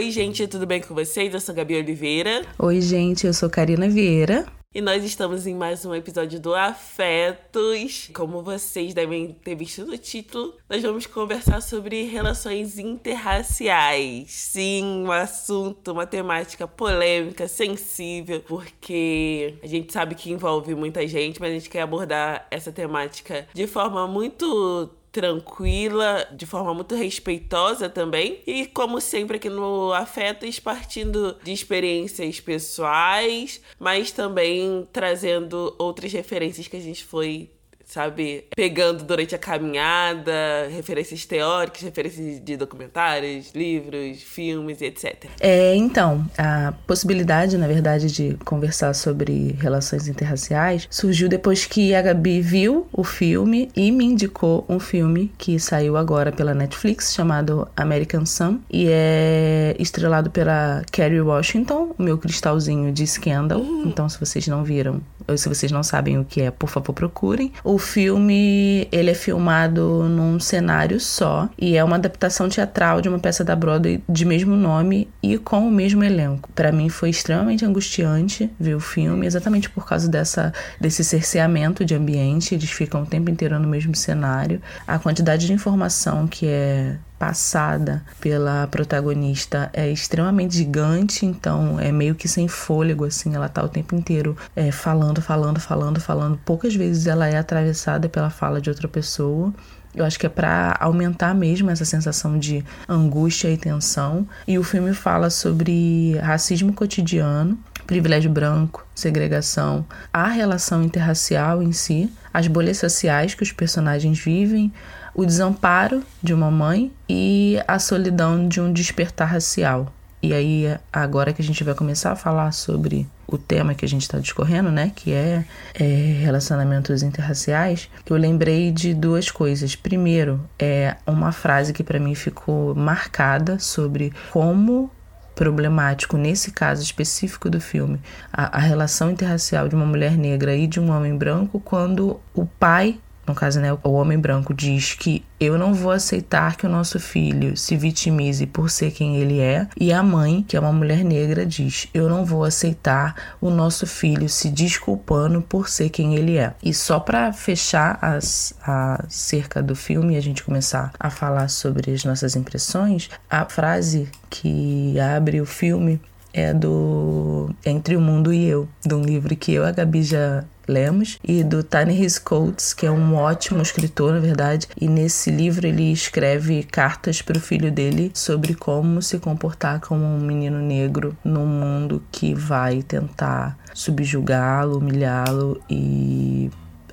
[0.00, 1.34] Oi, gente, tudo bem com vocês?
[1.34, 2.46] Eu sou Gabi Oliveira.
[2.58, 4.46] Oi, gente, eu sou Karina Vieira.
[4.74, 8.08] E nós estamos em mais um episódio do Afetos.
[8.14, 14.30] Como vocês devem ter visto no título, nós vamos conversar sobre relações interraciais.
[14.30, 21.38] Sim, um assunto, uma temática polêmica, sensível, porque a gente sabe que envolve muita gente,
[21.38, 27.88] mas a gente quer abordar essa temática de forma muito tranquila, de forma muito respeitosa
[27.88, 28.40] também.
[28.46, 36.68] E como sempre aqui no Afetos, partindo de experiências pessoais, mas também trazendo outras referências
[36.68, 37.50] que a gente foi
[37.90, 38.44] sabe?
[38.54, 40.32] Pegando durante a caminhada,
[40.70, 45.26] referências teóricas, referências de documentários, livros, filmes, etc.
[45.40, 52.00] É, então, a possibilidade, na verdade, de conversar sobre relações interraciais surgiu depois que a
[52.00, 57.68] Gabi viu o filme e me indicou um filme que saiu agora pela Netflix chamado
[57.76, 63.60] American Sun e é estrelado pela Kerry Washington, o meu cristalzinho de Scandal.
[63.60, 63.84] Uhum.
[63.86, 65.00] Então, se vocês não viram,
[65.36, 67.52] se vocês não sabem o que é, por favor, procurem.
[67.64, 73.18] O filme, ele é filmado num cenário só e é uma adaptação teatral de uma
[73.18, 76.50] peça da Broadway de mesmo nome e com o mesmo elenco.
[76.54, 81.94] Para mim foi extremamente angustiante ver o filme, exatamente por causa dessa desse cerceamento de
[81.94, 84.60] ambiente, eles ficam o tempo inteiro no mesmo cenário.
[84.86, 92.14] A quantidade de informação que é passada pela protagonista é extremamente gigante, então é meio
[92.14, 96.40] que sem fôlego, assim, ela tá o tempo inteiro é, falando, falando, falando, falando.
[96.46, 99.52] Poucas vezes ela é atravessada pela fala de outra pessoa.
[99.94, 104.26] Eu acho que é para aumentar mesmo essa sensação de angústia e tensão.
[104.48, 112.10] E o filme fala sobre racismo cotidiano, privilégio branco, segregação, a relação interracial em si,
[112.32, 114.72] as bolhas sociais que os personagens vivem,
[115.14, 119.92] o desamparo de uma mãe e a solidão de um despertar racial.
[120.22, 123.88] E aí, agora que a gente vai começar a falar sobre o tema que a
[123.88, 125.84] gente está discorrendo, né, que é, é,
[126.20, 129.74] relacionamentos interraciais, eu lembrei de duas coisas.
[129.74, 134.90] Primeiro, é uma frase que para mim ficou marcada sobre como
[135.34, 137.98] problemático nesse caso específico do filme
[138.30, 142.44] a, a relação interracial de uma mulher negra e de um homem branco quando o
[142.44, 146.68] pai no caso, né, o homem branco diz que eu não vou aceitar que o
[146.68, 150.72] nosso filho se vitimize por ser quem ele é, e a mãe, que é uma
[150.72, 156.16] mulher negra, diz: eu não vou aceitar o nosso filho se desculpando por ser quem
[156.16, 156.52] ele é.
[156.60, 161.48] E só para fechar as, a cerca do filme e a gente começar a falar
[161.48, 166.00] sobre as nossas impressões, a frase que abre o filme
[166.32, 170.44] é do Entre o Mundo e Eu, de um livro que eu a Gabi já
[170.70, 175.66] lemos, e do Ta-Nehisi Coates, que é um ótimo escritor, na verdade, e nesse livro
[175.66, 181.16] ele escreve cartas para o filho dele sobre como se comportar como um menino negro
[181.24, 186.50] num mundo que vai tentar subjugá-lo, humilhá-lo e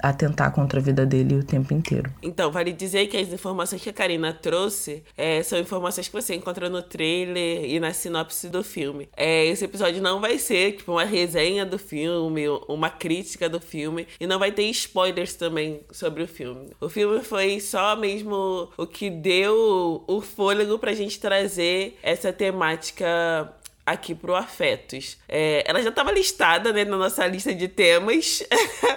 [0.09, 2.12] atentar contra a vida dele o tempo inteiro.
[2.22, 6.35] Então, vale dizer que as informações que a Karina trouxe é, são informações que você
[6.35, 9.09] encontra no trailer e na sinopse do filme.
[9.16, 14.07] É, esse episódio não vai ser tipo, uma resenha do filme, uma crítica do filme,
[14.19, 16.69] e não vai ter spoilers também sobre o filme.
[16.79, 23.53] O filme foi só mesmo o que deu o fôlego pra gente trazer essa temática
[23.87, 25.17] aqui pro Afetos.
[25.29, 28.43] É, ela já estava listada né, na nossa lista de temas,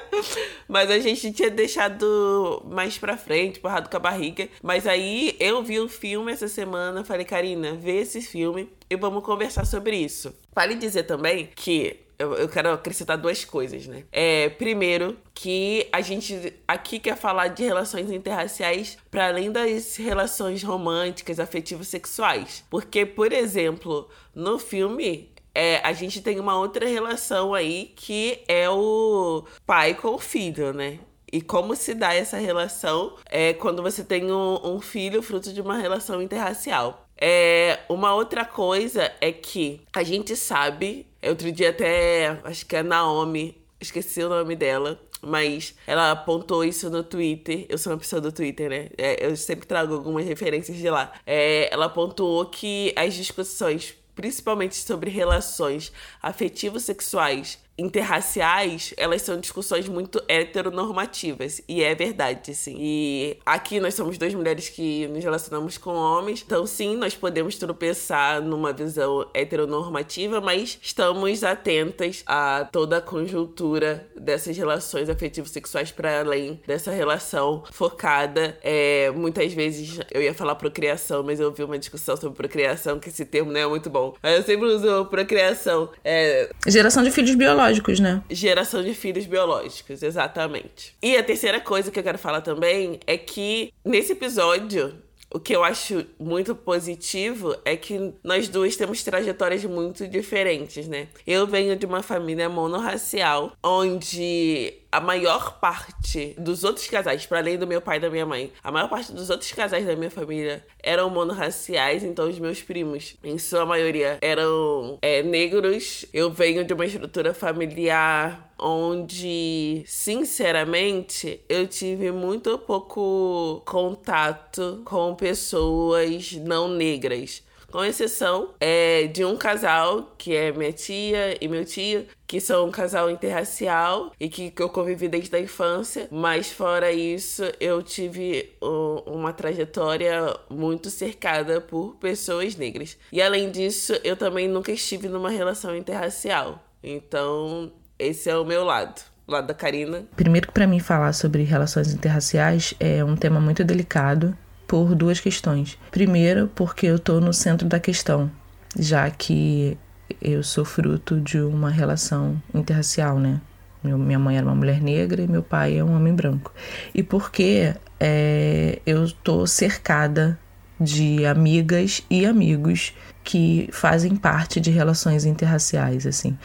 [0.67, 4.49] mas a gente tinha deixado mais pra frente, porrado com a barriga.
[4.61, 9.23] Mas aí eu vi o filme essa semana, falei, Karina, vê esse filme e vamos
[9.23, 10.35] conversar sobre isso.
[10.53, 14.05] Vale dizer também que eu, eu quero acrescentar duas coisas, né?
[14.13, 20.63] É, primeiro, que a gente aqui quer falar de relações interraciais para além das relações
[20.63, 22.63] românticas, afetivas, sexuais.
[22.69, 28.69] Porque, por exemplo, no filme é, a gente tem uma outra relação aí que é
[28.69, 31.01] o pai com o filho, né?
[31.33, 35.61] E como se dá essa relação é, quando você tem um, um filho fruto de
[35.61, 37.09] uma relação interracial.
[37.21, 42.83] É, uma outra coisa é que a gente sabe, outro dia até, acho que é
[42.83, 47.67] Naomi, esqueci o nome dela, mas ela apontou isso no Twitter.
[47.69, 48.89] Eu sou uma pessoa do Twitter, né?
[48.97, 51.13] É, eu sempre trago algumas referências de lá.
[51.27, 59.89] É, ela apontou que as discussões, principalmente sobre relações afetivos sexuais interraciais, elas são discussões
[59.89, 61.63] muito heteronormativas.
[61.67, 62.77] E é verdade, sim.
[62.79, 66.43] E aqui nós somos duas mulheres que nos relacionamos com homens.
[66.45, 74.07] Então, sim, nós podemos tropeçar numa visão heteronormativa, mas estamos atentas a toda a conjuntura
[74.15, 78.59] dessas relações afetivos sexuais para além dessa relação focada.
[78.63, 83.09] É, muitas vezes eu ia falar procriação, mas eu ouvi uma discussão sobre procriação, que
[83.09, 84.15] esse termo não é muito bom.
[84.23, 85.91] Mas eu sempre uso procriação.
[86.05, 86.51] É...
[86.67, 87.70] Geração de filhos biológicos,
[88.01, 88.23] né?
[88.31, 90.95] Geração de filhos biológicos, exatamente.
[91.03, 94.95] E a terceira coisa que eu quero falar também é que nesse episódio
[95.33, 101.07] o que eu acho muito positivo é que nós duas temos trajetórias muito diferentes, né?
[101.25, 107.59] Eu venho de uma família monorracial, onde a maior parte dos outros casais, para além
[107.59, 110.11] do meu pai e da minha mãe, a maior parte dos outros casais da minha
[110.11, 116.07] família eram monorraciais, então os meus primos, em sua maioria, eram é, negros.
[116.13, 126.33] Eu venho de uma estrutura familiar onde, sinceramente, eu tive muito pouco contato com pessoas
[126.33, 132.07] não negras com exceção é, de um casal, que é minha tia e meu tio,
[132.27, 136.93] que são um casal interracial e que, que eu convivi desde a infância, mas fora
[136.93, 142.97] isso, eu tive um, uma trajetória muito cercada por pessoas negras.
[143.11, 146.63] E além disso, eu também nunca estive numa relação interracial.
[146.83, 150.03] Então, esse é o meu lado lado da Karina?
[150.17, 154.37] Primeiro que para mim falar sobre relações interraciais é um tema muito delicado
[154.71, 155.77] por duas questões.
[155.91, 158.31] Primeiro, porque eu estou no centro da questão,
[158.79, 159.77] já que
[160.23, 163.41] eu sou fruto de uma relação interracial, né?
[163.83, 166.55] minha mãe era uma mulher negra e meu pai é um homem branco.
[166.95, 170.39] E porque é, eu estou cercada
[170.81, 172.95] de amigas e amigos
[173.25, 176.39] que fazem parte de relações interraciais, assim.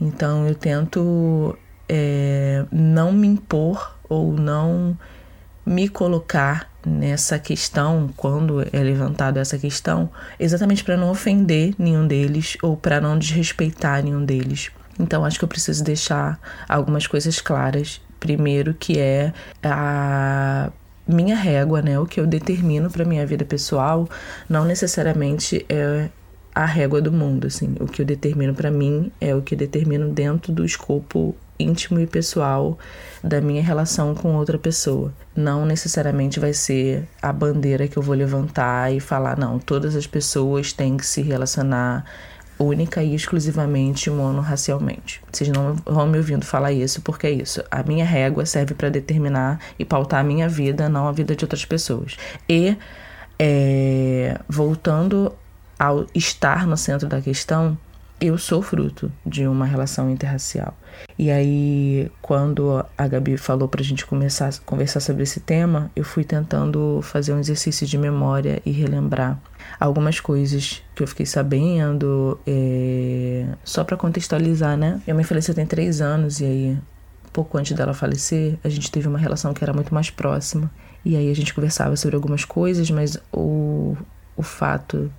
[0.00, 4.96] Então eu tento é, não me impor ou não
[5.66, 12.56] me colocar nessa questão, quando é levantada essa questão, exatamente para não ofender nenhum deles
[12.62, 14.70] ou para não desrespeitar nenhum deles.
[14.98, 16.38] Então acho que eu preciso deixar
[16.68, 18.00] algumas coisas claras.
[18.20, 19.32] Primeiro, que é
[19.62, 20.70] a
[21.06, 21.98] minha régua, né?
[21.98, 24.08] O que eu determino para minha vida pessoal,
[24.48, 26.08] não necessariamente é
[26.54, 27.74] a régua do mundo, assim.
[27.80, 32.00] O que eu determino para mim é o que eu determino dentro do escopo íntimo
[32.00, 32.78] e pessoal
[33.22, 35.12] da minha relação com outra pessoa.
[35.34, 40.06] Não necessariamente vai ser a bandeira que eu vou levantar e falar, não, todas as
[40.06, 42.04] pessoas têm que se relacionar
[42.58, 45.20] única e exclusivamente monorracialmente.
[45.32, 47.62] Vocês não vão me ouvindo falar isso porque é isso.
[47.70, 51.44] A minha régua serve para determinar e pautar a minha vida, não a vida de
[51.44, 52.16] outras pessoas.
[52.48, 52.76] E
[53.38, 55.34] é, voltando
[55.78, 57.76] ao estar no centro da questão,
[58.20, 60.74] eu sou fruto de uma relação interracial.
[61.18, 66.04] E aí, quando a Gabi falou pra gente começar a conversar sobre esse tema, eu
[66.04, 69.38] fui tentando fazer um exercício de memória e relembrar
[69.78, 73.46] algumas coisas que eu fiquei sabendo, é...
[73.64, 75.00] só para contextualizar, né?
[75.06, 76.78] Minha mãe faleceu tem três anos e aí,
[77.32, 80.70] pouco antes dela falecer, a gente teve uma relação que era muito mais próxima.
[81.04, 83.96] E aí a gente conversava sobre algumas coisas, mas o,
[84.36, 85.12] o fato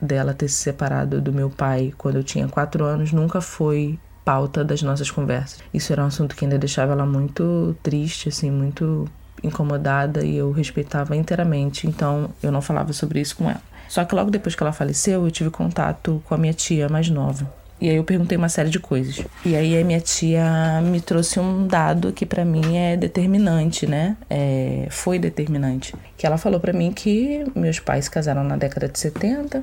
[0.00, 4.64] dela ter se separado do meu pai quando eu tinha quatro anos nunca foi pauta
[4.64, 5.60] das nossas conversas.
[5.72, 9.08] Isso era um assunto que ainda deixava ela muito triste, assim, muito
[9.42, 13.60] incomodada e eu respeitava inteiramente, então eu não falava sobre isso com ela.
[13.88, 17.10] Só que logo depois que ela faleceu, eu tive contato com a minha tia mais
[17.10, 17.52] nova.
[17.80, 19.26] E aí eu perguntei uma série de coisas.
[19.44, 24.16] E aí a minha tia me trouxe um dado que para mim é determinante, né?
[24.30, 25.94] É, foi determinante.
[26.16, 29.62] Que ela falou para mim que meus pais se casaram na década de 70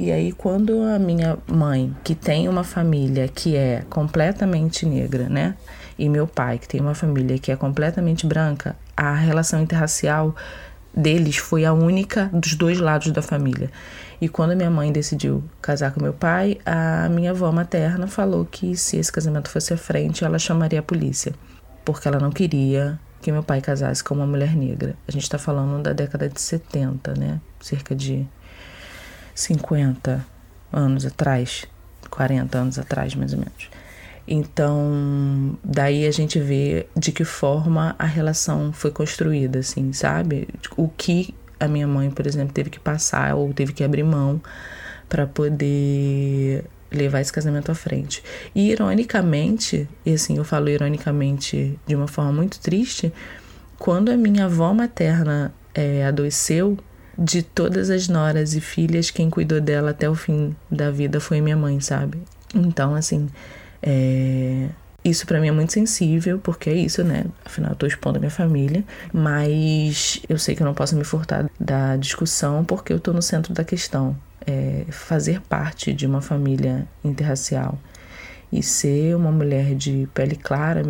[0.00, 5.54] e aí, quando a minha mãe, que tem uma família que é completamente negra, né?
[5.98, 10.34] E meu pai, que tem uma família que é completamente branca, a relação interracial
[10.96, 13.70] deles foi a única dos dois lados da família.
[14.22, 18.74] E quando minha mãe decidiu casar com meu pai, a minha avó materna falou que
[18.78, 21.34] se esse casamento fosse à frente, ela chamaria a polícia,
[21.84, 24.94] porque ela não queria que meu pai casasse com uma mulher negra.
[25.06, 27.38] A gente está falando da década de 70, né?
[27.60, 28.26] Cerca de
[29.34, 30.24] 50
[30.72, 31.64] anos atrás,
[32.08, 33.70] 40 anos atrás, mais ou menos.
[34.26, 40.48] Então, daí a gente vê de que forma a relação foi construída, assim, sabe?
[40.76, 44.40] O que a minha mãe, por exemplo, teve que passar ou teve que abrir mão
[45.08, 48.22] para poder levar esse casamento à frente.
[48.54, 53.12] E ironicamente, e assim, eu falo ironicamente de uma forma muito triste,
[53.78, 56.78] quando a minha avó materna é, adoeceu,
[57.20, 61.40] de todas as noras e filhas, quem cuidou dela até o fim da vida foi
[61.42, 62.18] minha mãe, sabe?
[62.54, 63.28] Então, assim,
[63.82, 64.68] É,
[65.04, 67.26] isso para mim é muito sensível, porque é isso, né?
[67.44, 71.04] Afinal, eu tô expondo a minha família, mas eu sei que eu não posso me
[71.04, 74.16] furtar da discussão porque eu tô no centro da questão.
[74.46, 77.78] É fazer parte de uma família interracial
[78.52, 80.82] e ser uma mulher de pele clara,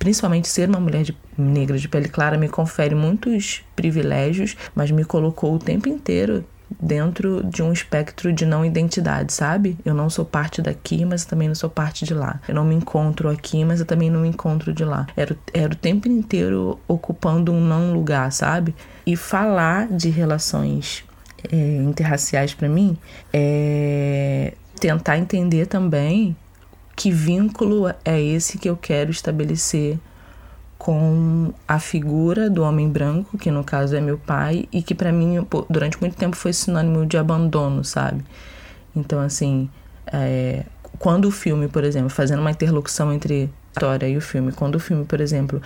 [0.00, 5.04] principalmente ser uma mulher de, negra de pele clara, me confere muitos privilégios, mas me
[5.04, 6.44] colocou o tempo inteiro
[6.80, 9.76] dentro de um espectro de não identidade, sabe?
[9.84, 12.40] Eu não sou parte daqui, mas também não sou parte de lá.
[12.48, 15.06] Eu não me encontro aqui, mas eu também não me encontro de lá.
[15.14, 18.74] Era, era o tempo inteiro ocupando um não lugar, sabe?
[19.04, 21.04] E falar de relações
[21.52, 22.96] é, interraciais para mim
[23.32, 26.34] é tentar entender também
[27.00, 29.98] que vínculo é esse que eu quero estabelecer
[30.76, 35.10] com a figura do homem branco, que no caso é meu pai, e que para
[35.10, 38.22] mim durante muito tempo foi sinônimo de abandono, sabe?
[38.94, 39.70] Então, assim,
[40.12, 40.66] é,
[40.98, 44.74] quando o filme, por exemplo, fazendo uma interlocução entre a história e o filme, quando
[44.74, 45.62] o filme, por exemplo,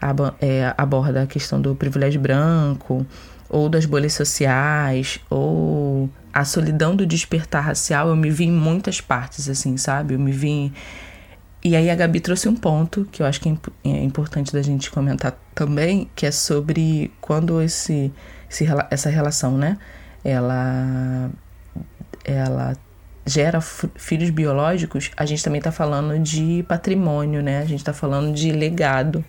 [0.00, 3.04] ab é, aborda a questão do privilégio branco,
[3.48, 9.00] ou das bolhas sociais, ou a solidão do despertar racial, eu me vi em muitas
[9.00, 10.12] partes, assim, sabe?
[10.12, 10.70] Eu me vi
[11.64, 13.54] e aí a Gabi trouxe um ponto que eu acho que é,
[13.88, 18.12] é importante da gente comentar também, que é sobre quando esse,
[18.50, 19.78] esse essa relação, né?
[20.22, 21.30] Ela,
[22.22, 22.76] ela
[23.24, 27.62] gera filhos biológicos, a gente também está falando de patrimônio, né?
[27.62, 29.24] A gente está falando de legado.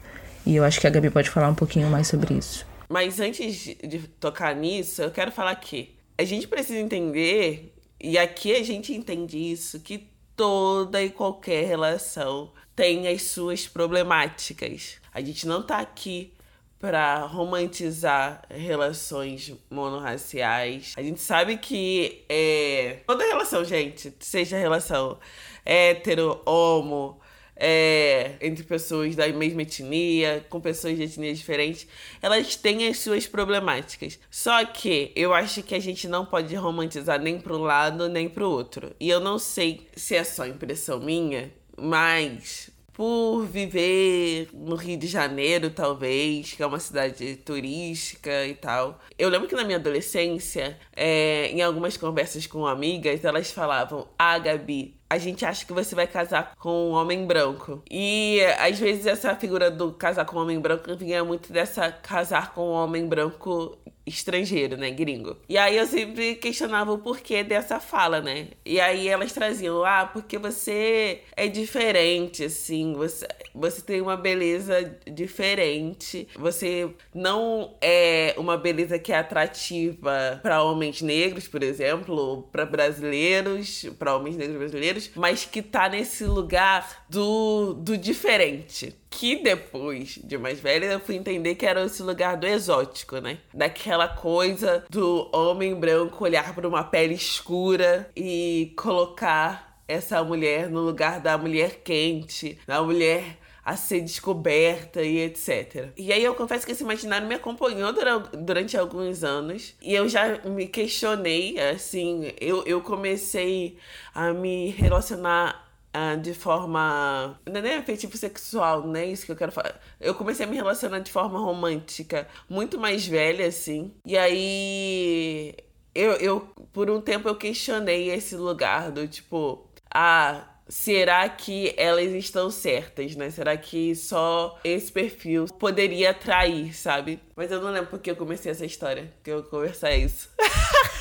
[0.45, 2.67] E eu acho que a Gabi pode falar um pouquinho mais sobre isso.
[2.89, 8.55] Mas antes de tocar nisso, eu quero falar que a gente precisa entender, e aqui
[8.55, 14.99] a gente entende isso, que toda e qualquer relação tem as suas problemáticas.
[15.13, 16.33] A gente não tá aqui
[16.79, 20.93] para romantizar relações monorraciais.
[20.95, 25.17] A gente sabe que é toda relação, gente, seja relação
[25.65, 27.19] hétero, homo,
[27.59, 31.87] é, entre pessoas da mesma etnia, com pessoas de etnias diferentes,
[32.21, 34.19] elas têm as suas problemáticas.
[34.29, 38.29] Só que eu acho que a gente não pode romantizar nem para um lado nem
[38.29, 38.95] para o outro.
[38.99, 45.05] E eu não sei se é só impressão minha, mas por viver no Rio de
[45.05, 48.99] Janeiro, talvez, que é uma cidade turística e tal.
[49.19, 54.39] Eu lembro que na minha adolescência, é, em algumas conversas com amigas, elas falavam: Ah,
[54.39, 57.81] Gabi, a gente acha que você vai casar com um homem branco.
[57.89, 62.53] E às vezes essa figura do casar com um homem branco vinha muito dessa casar
[62.53, 65.37] com um homem branco estrangeiro, né, gringo.
[65.49, 68.47] E aí eu sempre questionava o porquê dessa fala, né?
[68.65, 74.97] E aí elas traziam, ah, porque você é diferente, assim, você, você tem uma beleza
[75.11, 82.65] diferente, você não é uma beleza que é atrativa para homens negros, por exemplo, para
[82.65, 90.19] brasileiros, para homens negros brasileiros, mas que tá nesse lugar do, do diferente que depois
[90.23, 93.39] de mais velha eu fui entender que era esse lugar do exótico, né?
[93.51, 100.81] Daquela coisa do homem branco olhar para uma pele escura e colocar essa mulher no
[100.81, 105.89] lugar da mulher quente, da mulher a ser descoberta e etc.
[105.97, 107.91] E aí eu confesso que esse imaginário me acompanhou
[108.33, 113.77] durante alguns anos e eu já me questionei, assim, eu, eu comecei
[114.15, 117.39] a me relacionar Uh, de forma.
[117.45, 119.81] Não é nem afetivo sexual, não é isso que eu quero falar.
[119.99, 123.91] Eu comecei a me relacionar de forma romântica, muito mais velha, assim.
[124.05, 125.55] E aí.
[125.95, 129.67] Eu, eu, por um tempo, eu questionei esse lugar do tipo.
[129.89, 133.29] Ah, será que elas estão certas, né?
[133.29, 137.19] Será que só esse perfil poderia atrair, sabe?
[137.35, 140.29] Mas eu não lembro porque eu comecei essa história, que eu conversar isso.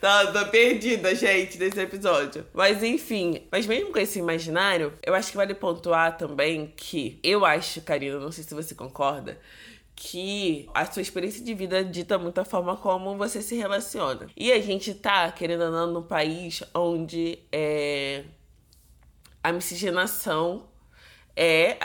[0.00, 2.44] Tá, tá perdida, gente, nesse episódio.
[2.52, 7.42] Mas enfim, mas mesmo com esse imaginário, eu acho que vale pontuar também que eu
[7.42, 9.38] acho, Karina, não sei se você concorda,
[9.96, 14.26] que a sua experiência de vida dita muito a forma como você se relaciona.
[14.36, 18.24] E a gente tá, querendo não, num país onde é,
[19.44, 20.64] a miscigenação
[21.36, 21.76] é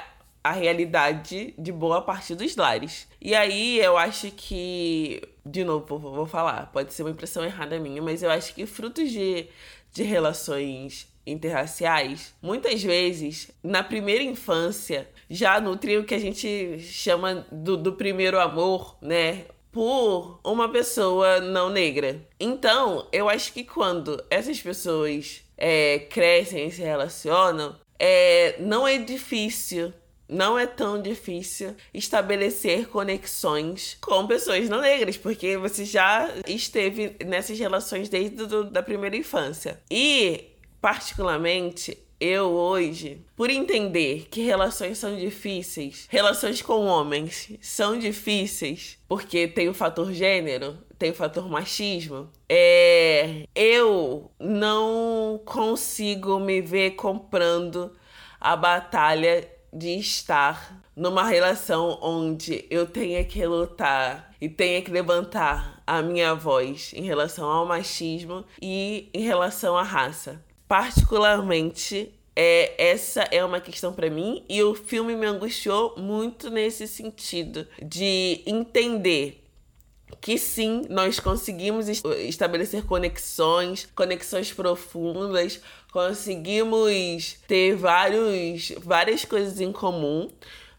[0.42, 3.06] a realidade de boa parte dos lares.
[3.20, 8.02] E aí eu acho que, de novo, vou, falar, pode ser uma impressão errada minha,
[8.02, 9.48] mas eu acho que frutos de,
[9.92, 17.46] de relações interraciais, muitas vezes, na primeira infância, já nutrem o que a gente chama
[17.52, 19.46] do, do primeiro amor, né?
[19.70, 22.26] Por uma pessoa não negra.
[22.40, 28.98] Então, eu acho que quando essas pessoas é, crescem e se relacionam, é, não é
[28.98, 29.94] difícil
[30.30, 37.58] não é tão difícil estabelecer conexões com pessoas não negras, porque você já esteve nessas
[37.58, 39.82] relações desde do, da primeira infância.
[39.90, 49.00] E, particularmente, eu hoje, por entender que relações são difíceis, relações com homens são difíceis,
[49.08, 57.96] porque tem o fator gênero, tem fator machismo, é, eu não consigo me ver comprando
[58.40, 65.82] a batalha de estar numa relação onde eu tenha que lutar e tenha que levantar
[65.88, 70.44] a minha voz em relação ao machismo e em relação à raça.
[70.68, 76.88] Particularmente, é, essa é uma questão para mim e o filme me angustiou muito nesse
[76.88, 79.39] sentido de entender
[80.22, 85.62] que sim, nós conseguimos estabelecer conexões, conexões profundas,
[85.92, 90.30] conseguimos ter vários, várias coisas em comum,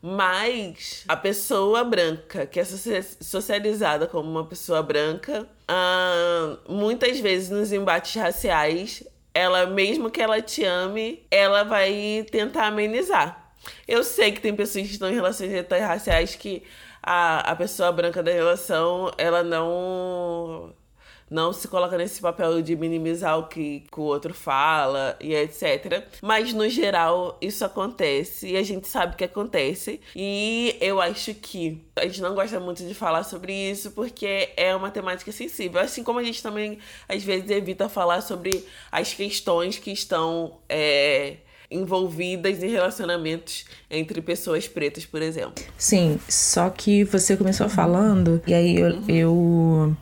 [0.03, 7.73] mas a pessoa branca, que é socializada como uma pessoa branca, ah, muitas vezes nos
[7.73, 9.03] embates raciais,
[9.35, 13.53] ela, mesmo que ela te ame, ela vai tentar amenizar.
[13.87, 16.63] Eu sei que tem pessoas que estão em relações interraciais que
[17.03, 20.75] a, a pessoa branca da relação, ela não
[21.31, 26.05] não se coloca nesse papel de minimizar o que, que, o outro fala e etc.
[26.21, 30.01] Mas no geral isso acontece e a gente sabe que acontece.
[30.17, 34.75] E eu acho que a gente não gosta muito de falar sobre isso porque é
[34.75, 35.81] uma temática sensível.
[35.81, 36.79] Assim como a gente também
[37.09, 40.59] às vezes evita falar sobre as questões que estão.
[40.69, 41.37] É,
[41.71, 45.65] envolvidas em relacionamentos entre pessoas pretas, por exemplo.
[45.79, 49.05] Sim, só que você começou falando, e aí eu, uhum.
[49.09, 49.97] eu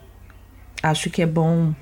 [0.81, 1.73] acho que é bom.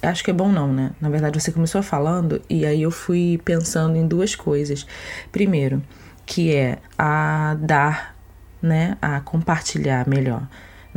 [0.00, 0.92] Acho que é bom não, né?
[1.00, 4.86] Na verdade, você começou falando e aí eu fui pensando em duas coisas.
[5.32, 5.82] Primeiro,
[6.24, 8.16] que é a dar,
[8.62, 8.96] né?
[9.02, 10.46] A compartilhar melhor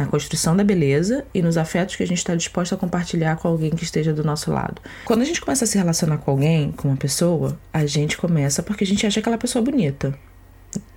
[0.02, 3.48] na construção da beleza e nos afetos que a gente está disposto a compartilhar com
[3.48, 4.82] alguém que esteja do nosso lado.
[5.06, 8.64] Quando a gente começa a se relacionar com alguém, com uma pessoa, a gente começa
[8.64, 10.18] porque a gente acha aquela pessoa bonita.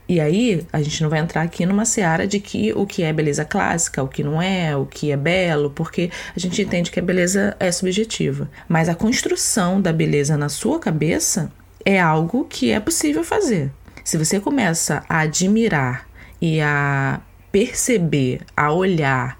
[0.08, 3.12] E aí, a gente não vai entrar aqui numa seara de que o que é
[3.12, 7.00] beleza clássica, o que não é, o que é belo, porque a gente entende que
[7.00, 8.50] a beleza é subjetiva.
[8.68, 11.50] Mas a construção da beleza na sua cabeça
[11.84, 13.72] é algo que é possível fazer.
[14.04, 16.06] Se você começa a admirar
[16.40, 17.20] e a
[17.54, 19.38] perceber, a olhar,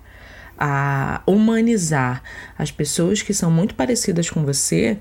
[0.57, 2.23] a humanizar
[2.57, 4.99] as pessoas que são muito parecidas com você,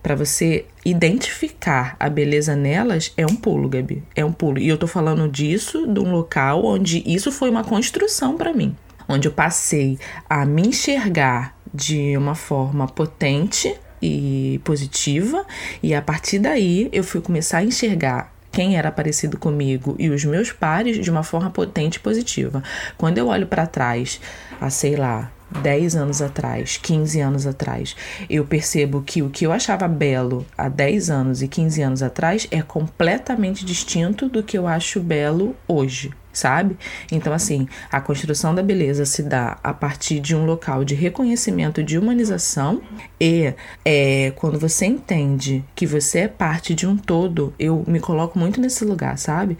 [0.00, 4.04] para você identificar a beleza nelas, é um pulo, Gabi.
[4.14, 4.60] É um pulo.
[4.60, 8.76] E eu tô falando disso de um local onde isso foi uma construção para mim.
[9.08, 9.98] Onde eu passei
[10.30, 15.44] a me enxergar de uma forma potente e positiva,
[15.82, 20.24] e a partir daí eu fui começar a enxergar quem era parecido comigo e os
[20.24, 22.62] meus pares de uma forma potente e positiva.
[22.98, 24.20] Quando eu olho para trás,
[24.60, 27.96] a sei lá, 10 anos atrás, 15 anos atrás,
[28.28, 32.46] eu percebo que o que eu achava belo há 10 anos e 15 anos atrás
[32.50, 36.76] é completamente distinto do que eu acho belo hoje sabe?
[37.10, 41.82] Então, assim, a construção da beleza se dá a partir de um local de reconhecimento
[41.82, 42.82] de humanização
[43.20, 43.52] e
[43.84, 48.60] é, quando você entende que você é parte de um todo, eu me coloco muito
[48.60, 49.56] nesse lugar, sabe?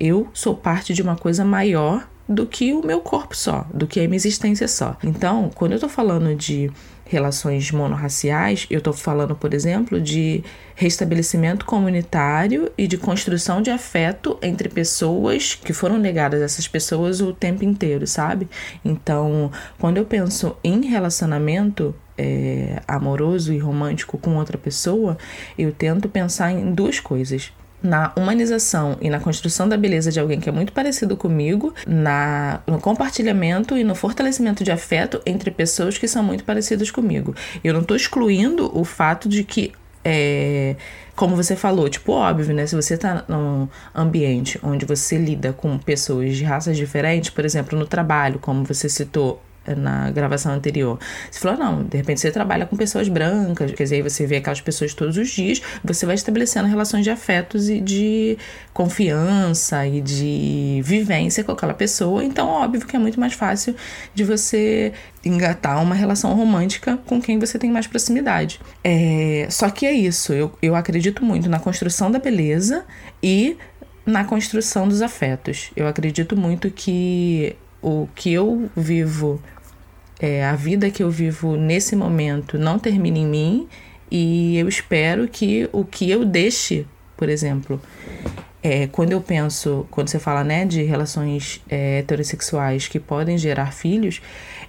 [0.00, 4.00] Eu sou parte de uma coisa maior do que o meu corpo só, do que
[4.00, 4.96] a minha existência só.
[5.02, 6.70] Então, quando eu tô falando de
[7.14, 10.42] relações monorraciais, eu estou falando, por exemplo, de
[10.74, 17.20] restabelecimento comunitário e de construção de afeto entre pessoas que foram negadas a essas pessoas
[17.20, 18.48] o tempo inteiro, sabe?
[18.84, 25.16] Então, quando eu penso em relacionamento é, amoroso e romântico com outra pessoa,
[25.56, 27.52] eu tento pensar em duas coisas
[27.84, 32.62] na humanização e na construção da beleza de alguém que é muito parecido comigo, na,
[32.66, 37.34] no compartilhamento e no fortalecimento de afeto entre pessoas que são muito parecidas comigo.
[37.62, 39.72] Eu não estou excluindo o fato de que.
[40.06, 40.76] É,
[41.16, 42.66] como você falou, tipo, óbvio, né?
[42.66, 47.78] Se você tá num ambiente onde você lida com pessoas de raças diferentes, por exemplo,
[47.78, 49.40] no trabalho, como você citou,
[49.76, 50.98] na gravação anterior.
[51.30, 54.36] Você falou, não, de repente você trabalha com pessoas brancas, quer dizer, aí você vê
[54.36, 58.36] aquelas pessoas todos os dias, você vai estabelecendo relações de afetos e de
[58.72, 63.74] confiança e de vivência com aquela pessoa, então óbvio que é muito mais fácil
[64.14, 64.92] de você
[65.24, 68.60] engatar uma relação romântica com quem você tem mais proximidade.
[68.82, 72.84] É, só que é isso, eu, eu acredito muito na construção da beleza
[73.22, 73.56] e
[74.04, 75.70] na construção dos afetos.
[75.74, 79.40] Eu acredito muito que o que eu vivo
[80.18, 83.68] é, a vida que eu vivo nesse momento não termina em mim
[84.10, 87.80] e eu espero que o que eu deixe, por exemplo,
[88.62, 93.72] é, quando eu penso, quando você fala né, de relações é, heterossexuais que podem gerar
[93.72, 94.22] filhos,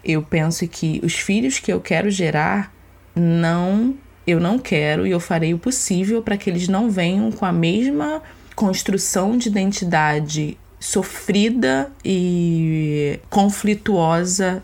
[0.04, 2.74] eu penso que os filhos que eu quero gerar
[3.16, 3.96] não
[4.28, 7.52] eu não quero e eu farei o possível para que eles não venham com a
[7.52, 8.24] mesma
[8.56, 14.64] construção de identidade sofrida e conflituosa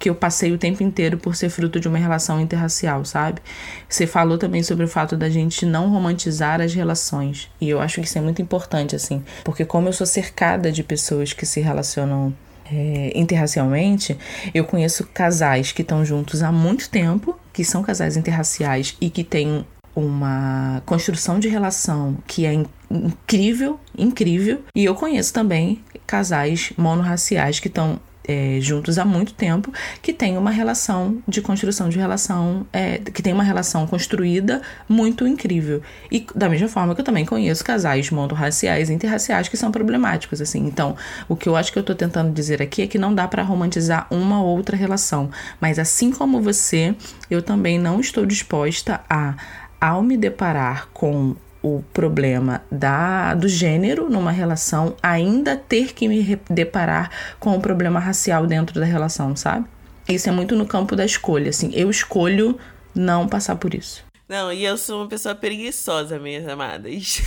[0.00, 3.42] que eu passei o tempo inteiro por ser fruto de uma relação interracial, sabe?
[3.86, 7.50] Você falou também sobre o fato da gente não romantizar as relações.
[7.60, 10.82] E eu acho que isso é muito importante, assim, porque como eu sou cercada de
[10.82, 12.34] pessoas que se relacionam
[12.72, 14.16] é, interracialmente,
[14.54, 19.22] eu conheço casais que estão juntos há muito tempo, que são casais interraciais e que
[19.22, 22.54] têm uma construção de relação que é
[22.90, 24.62] incrível, incrível.
[24.74, 30.36] E eu conheço também casais monorraciais que estão é, juntos há muito tempo, que tem
[30.36, 35.82] uma relação de construção de relação, é, que tem uma relação construída muito incrível.
[36.10, 40.66] E da mesma forma que eu também conheço casais monorraciais interraciais que são problemáticos, assim.
[40.66, 40.96] Então,
[41.28, 43.42] o que eu acho que eu tô tentando dizer aqui é que não dá para
[43.42, 45.30] romantizar uma ou outra relação.
[45.60, 46.94] Mas assim como você,
[47.30, 49.34] eu também não estou disposta a,
[49.80, 56.40] ao me deparar com o problema da, do gênero numa relação, ainda ter que me
[56.48, 59.66] deparar com o problema racial dentro da relação, sabe?
[60.08, 61.70] Isso é muito no campo da escolha, assim.
[61.74, 62.58] Eu escolho
[62.94, 64.04] não passar por isso.
[64.28, 67.20] Não, e eu sou uma pessoa preguiçosa, minhas amadas.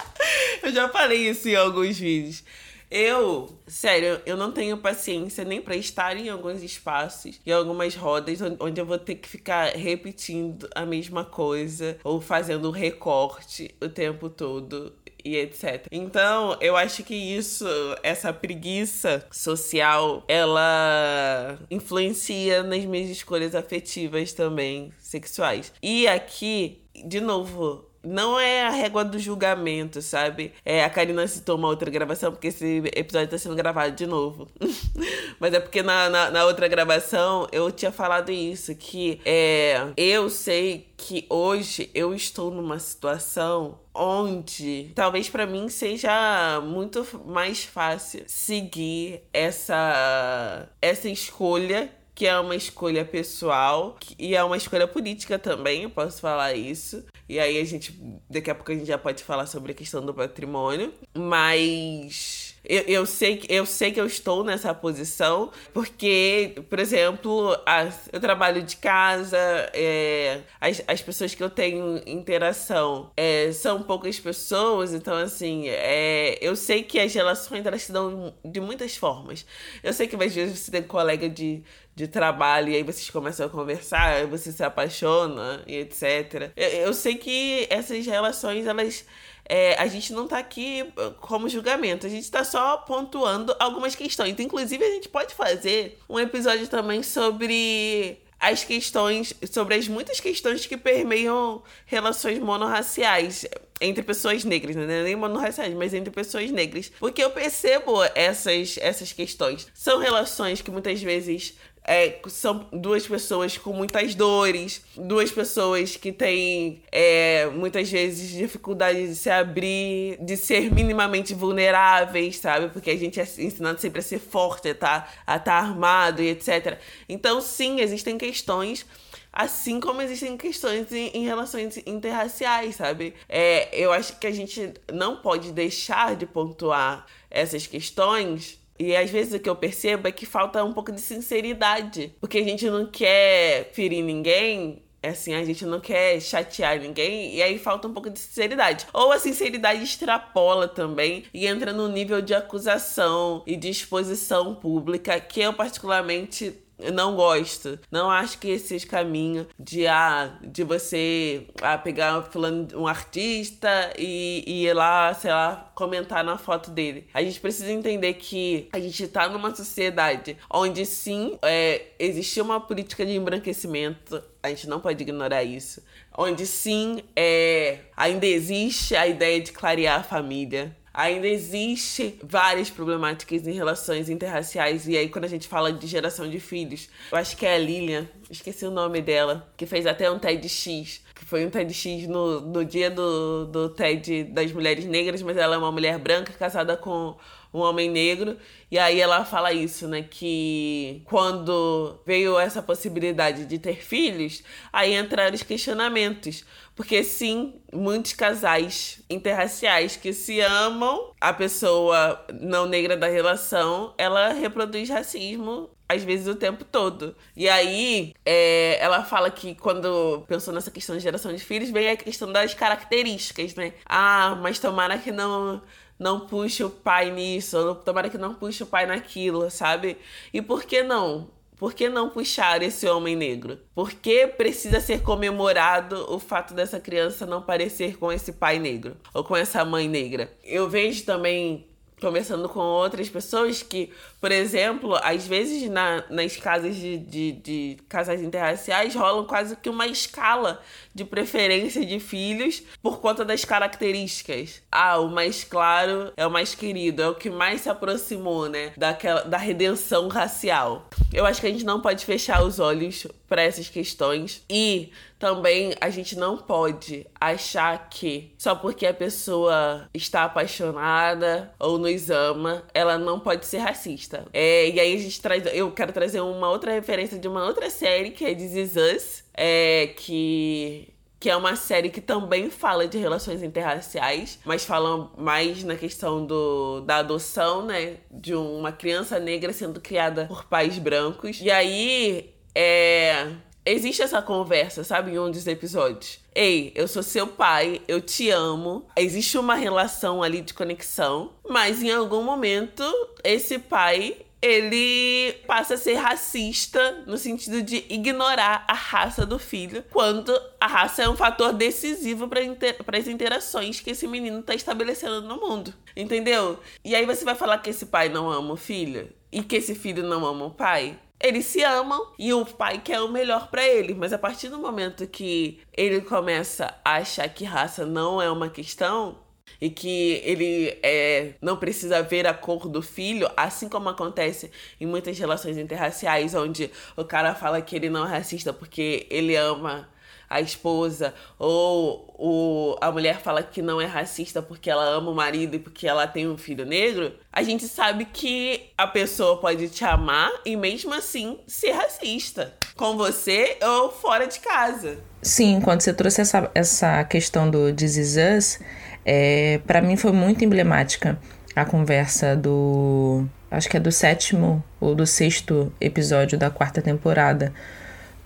[0.62, 2.42] eu já falei isso em alguns vídeos.
[2.90, 8.40] Eu, sério, eu não tenho paciência nem para estar em alguns espaços, em algumas rodas,
[8.58, 14.28] onde eu vou ter que ficar repetindo a mesma coisa ou fazendo recorte o tempo
[14.28, 14.92] todo
[15.24, 15.86] e etc.
[15.92, 17.66] Então, eu acho que isso,
[18.02, 25.72] essa preguiça social, ela influencia nas minhas escolhas afetivas também, sexuais.
[25.82, 30.52] E aqui, de novo, não é a régua do julgamento, sabe?
[30.64, 34.48] É, a Karina citou uma outra gravação, porque esse episódio tá sendo gravado de novo.
[35.38, 40.28] Mas é porque na, na, na, outra gravação eu tinha falado isso, que é, eu
[40.28, 48.22] sei que hoje eu estou numa situação onde talvez para mim seja muito mais fácil
[48.26, 55.84] seguir essa essa escolha que é uma escolha pessoal e é uma escolha política também,
[55.84, 57.02] eu posso falar isso.
[57.30, 57.96] E aí a gente,
[58.28, 62.82] daqui a pouco a gente já pode falar sobre a questão do patrimônio, mas eu,
[62.82, 68.62] eu, sei, eu sei que eu estou nessa posição, porque, por exemplo, as, eu trabalho
[68.62, 69.38] de casa,
[69.72, 76.38] é, as, as pessoas que eu tenho interação é, são poucas pessoas, então, assim, é,
[76.40, 79.46] eu sei que as relações elas se dão de muitas formas.
[79.82, 81.62] Eu sei que às vezes você tem colega de,
[81.94, 86.52] de trabalho e aí vocês começam a conversar, você se apaixona e etc.
[86.56, 89.04] Eu, eu sei que essas relações, elas
[89.52, 93.96] é, a gente não tá aqui uh, como julgamento, a gente tá só pontuando algumas
[93.96, 94.38] questões.
[94.38, 100.66] Inclusive, a gente pode fazer um episódio também sobre as questões, sobre as muitas questões
[100.66, 103.44] que permeiam relações monorraciais
[103.80, 105.02] entre pessoas negras, né?
[105.02, 106.92] nem monorraciais, mas entre pessoas negras.
[107.00, 109.66] Porque eu percebo essas, essas questões.
[109.74, 116.12] São relações que muitas vezes é, são duas pessoas com muitas dores, duas pessoas que
[116.12, 122.68] têm é, muitas vezes dificuldade de se abrir, de ser minimamente vulneráveis, sabe?
[122.68, 126.22] Porque a gente é ensinado sempre a ser forte, a estar tá, a tá armado
[126.22, 126.78] e etc.
[127.08, 128.86] Então, sim, existem questões
[129.32, 133.14] Assim como existem questões em, em, relações interraciais, sabe?
[133.28, 139.10] É, eu acho que a gente não pode deixar de pontuar essas questões e às
[139.10, 142.14] vezes o que eu percebo é que falta um pouco de sinceridade.
[142.18, 147.42] Porque a gente não quer ferir ninguém, assim, a gente não quer chatear ninguém, e
[147.42, 148.86] aí falta um pouco de sinceridade.
[148.94, 155.20] Ou a sinceridade extrapola também e entra no nível de acusação e de exposição pública,
[155.20, 156.54] que eu particularmente
[156.92, 157.78] não gosto.
[157.90, 162.28] Não acho que esse seja o caminho de, ah, de você ah, pegar
[162.74, 167.06] um artista e, e ir lá, sei lá, comentar na foto dele.
[167.12, 172.60] A gente precisa entender que a gente tá numa sociedade onde sim é, existe uma
[172.60, 174.22] política de embranquecimento.
[174.42, 175.82] A gente não pode ignorar isso.
[176.16, 183.46] Onde sim é, ainda existe a ideia de clarear a família ainda existe várias problemáticas
[183.46, 184.86] em relações interraciais.
[184.86, 187.58] E aí, quando a gente fala de geração de filhos, eu acho que é a
[187.58, 191.02] Lilian, esqueci o nome dela, que fez até um TEDx.
[191.14, 195.54] Que foi um TEDx no, no dia do, do TED das mulheres negras, mas ela
[195.54, 197.16] é uma mulher branca casada com
[197.52, 198.36] um homem negro.
[198.70, 200.02] E aí ela fala isso, né?
[200.08, 206.44] Que quando veio essa possibilidade de ter filhos, aí entraram os questionamentos.
[206.74, 214.32] Porque sim, muitos casais interraciais que se amam, a pessoa não negra da relação, ela
[214.32, 217.16] reproduz racismo às vezes o tempo todo.
[217.36, 221.90] E aí, é, ela fala que quando pensou nessa questão de geração de filhos, vem
[221.90, 223.72] a questão das características, né?
[223.84, 225.60] Ah, mas tomara que não
[226.00, 229.98] não puxe o pai nisso, ou tomara que não puxe o pai naquilo, sabe?
[230.32, 231.28] E por que não?
[231.58, 233.58] Por que não puxar esse homem negro?
[233.74, 238.96] Por que precisa ser comemorado o fato dessa criança não parecer com esse pai negro
[239.12, 240.32] ou com essa mãe negra?
[240.42, 241.69] Eu vejo também
[242.00, 247.78] conversando com outras pessoas que, por exemplo, às vezes na, nas casas de, de, de
[247.88, 250.60] casais interraciais rolam quase que uma escala
[250.94, 254.62] de preferência de filhos por conta das características.
[254.70, 258.72] Ah, o mais claro é o mais querido, é o que mais se aproximou, né,
[258.76, 260.88] daquela, da redenção racial.
[261.12, 264.90] Eu acho que a gente não pode fechar os olhos para essas questões e
[265.20, 272.10] também a gente não pode achar que só porque a pessoa está apaixonada ou nos
[272.10, 274.26] ama, ela não pode ser racista.
[274.32, 277.70] É, e aí a gente traz, eu quero trazer uma outra referência de uma outra
[277.70, 282.88] série que é This Is Us, é, que que é uma série que também fala
[282.88, 287.98] de relações interraciais, mas fala mais na questão do, da adoção, né?
[288.10, 291.38] De uma criança negra sendo criada por pais brancos.
[291.42, 293.28] E aí, é.
[293.64, 296.18] Existe essa conversa, sabe, em um dos episódios.
[296.34, 298.86] Ei, eu sou seu pai, eu te amo.
[298.96, 302.82] Existe uma relação ali de conexão, mas em algum momento
[303.22, 309.84] esse pai ele passa a ser racista no sentido de ignorar a raça do filho,
[309.90, 314.54] quando a raça é um fator decisivo para inter as interações que esse menino está
[314.54, 315.74] estabelecendo no mundo.
[315.94, 316.58] Entendeu?
[316.84, 319.74] E aí você vai falar que esse pai não ama o filho e que esse
[319.74, 320.98] filho não ama o pai?
[321.20, 324.58] Eles se amam e o pai quer o melhor para ele, mas a partir do
[324.58, 329.18] momento que ele começa a achar que raça não é uma questão,
[329.60, 334.86] e que ele é, não precisa ver a cor do filho, assim como acontece em
[334.86, 339.88] muitas relações interraciais, onde o cara fala que ele não é racista porque ele ama
[340.30, 345.14] a esposa, ou o, a mulher fala que não é racista porque ela ama o
[345.14, 349.68] marido e porque ela tem um filho negro, a gente sabe que a pessoa pode
[349.68, 354.98] te amar e mesmo assim ser racista com você ou fora de casa.
[355.20, 358.60] Sim, quando você trouxe essa, essa questão do This Is Us,
[359.04, 361.18] é, para mim foi muito emblemática
[361.54, 363.26] a conversa do.
[363.50, 367.52] Acho que é do sétimo ou do sexto episódio da quarta temporada,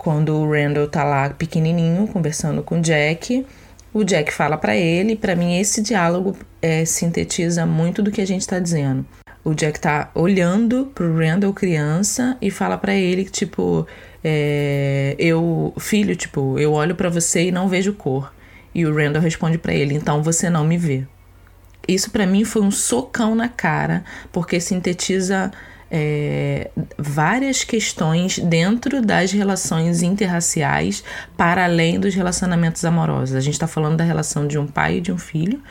[0.05, 3.43] quando o Randall tá lá pequenininho conversando com o Jack.
[3.91, 8.27] O Jack fala para ele, para mim esse diálogo é, sintetiza muito do que a
[8.27, 9.03] gente tá dizendo.
[9.43, 13.87] O Jack tá olhando pro Randall criança e fala para ele que tipo,
[14.23, 18.31] é, eu filho, tipo, eu olho para você e não vejo cor.
[18.75, 21.03] E o Randall responde para ele: Então você não me vê.
[21.87, 25.51] Isso para mim foi um socão na cara, porque sintetiza
[25.89, 31.03] é, várias questões dentro das relações interraciais
[31.37, 33.35] para além dos relacionamentos amorosos.
[33.35, 35.61] A gente está falando da relação de um pai e de um filho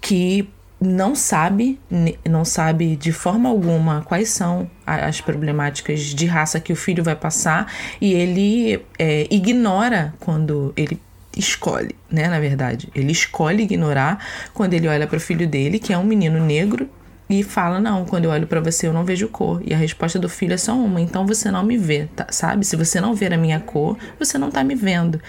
[0.00, 0.48] que
[0.80, 1.80] não sabe,
[2.28, 7.16] não sabe de forma alguma quais são as problemáticas de raça que o filho vai
[7.16, 11.00] passar e ele é, ignora quando ele
[11.36, 12.28] escolhe, né?
[12.28, 16.04] Na verdade, ele escolhe ignorar quando ele olha para o filho dele, que é um
[16.04, 16.88] menino negro,
[17.28, 19.60] e fala: Não, quando eu olho para você eu não vejo cor.
[19.64, 22.26] E a resposta do filho é só uma: Então você não me vê, tá?
[22.30, 22.64] sabe?
[22.64, 25.20] Se você não ver a minha cor, você não tá me vendo.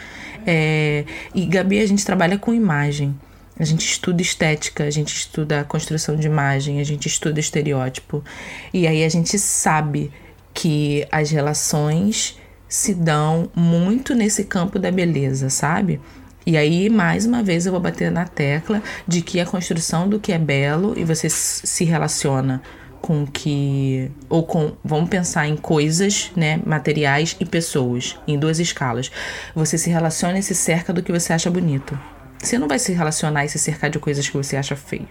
[0.46, 1.06] É...
[1.34, 3.16] E Gabi, a gente trabalha com imagem.
[3.60, 8.24] A gente estuda estética, a gente estuda a construção de imagem, a gente estuda estereótipo.
[8.72, 10.12] E aí a gente sabe
[10.54, 12.38] que as relações
[12.70, 16.00] se dão muito nesse campo da beleza, sabe?
[16.48, 20.18] E aí, mais uma vez, eu vou bater na tecla de que a construção do
[20.18, 22.62] que é belo e você se relaciona
[23.02, 24.10] com que.
[24.30, 24.72] ou com.
[24.82, 26.62] Vamos pensar em coisas, né?
[26.66, 29.12] Materiais e pessoas, em duas escalas.
[29.54, 32.00] Você se relaciona e se cerca do que você acha bonito.
[32.42, 35.10] Você não vai se relacionar e se cercar de coisas que você acha feio.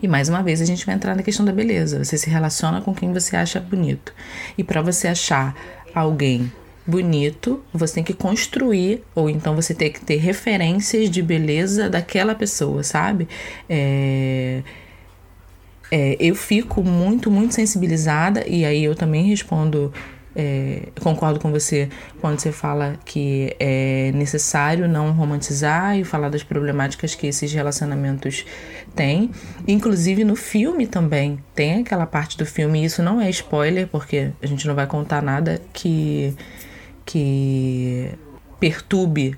[0.00, 2.04] E mais uma vez a gente vai entrar na questão da beleza.
[2.04, 4.14] Você se relaciona com quem você acha bonito.
[4.56, 5.56] E para você achar
[5.92, 6.52] alguém
[6.86, 12.34] bonito, você tem que construir, ou então você tem que ter referências de beleza daquela
[12.34, 13.26] pessoa, sabe?
[13.68, 14.62] É,
[15.90, 19.92] é, eu fico muito, muito sensibilizada, e aí eu também respondo.
[20.36, 21.88] É, concordo com você
[22.20, 28.44] quando você fala que é necessário não romantizar e falar das problemáticas que esses relacionamentos
[28.94, 29.30] Tem.
[29.66, 31.38] Inclusive no filme também.
[31.54, 34.86] Tem aquela parte do filme, e isso não é spoiler, porque a gente não vai
[34.86, 36.34] contar nada que.
[37.04, 38.10] Que
[38.58, 39.36] perturbe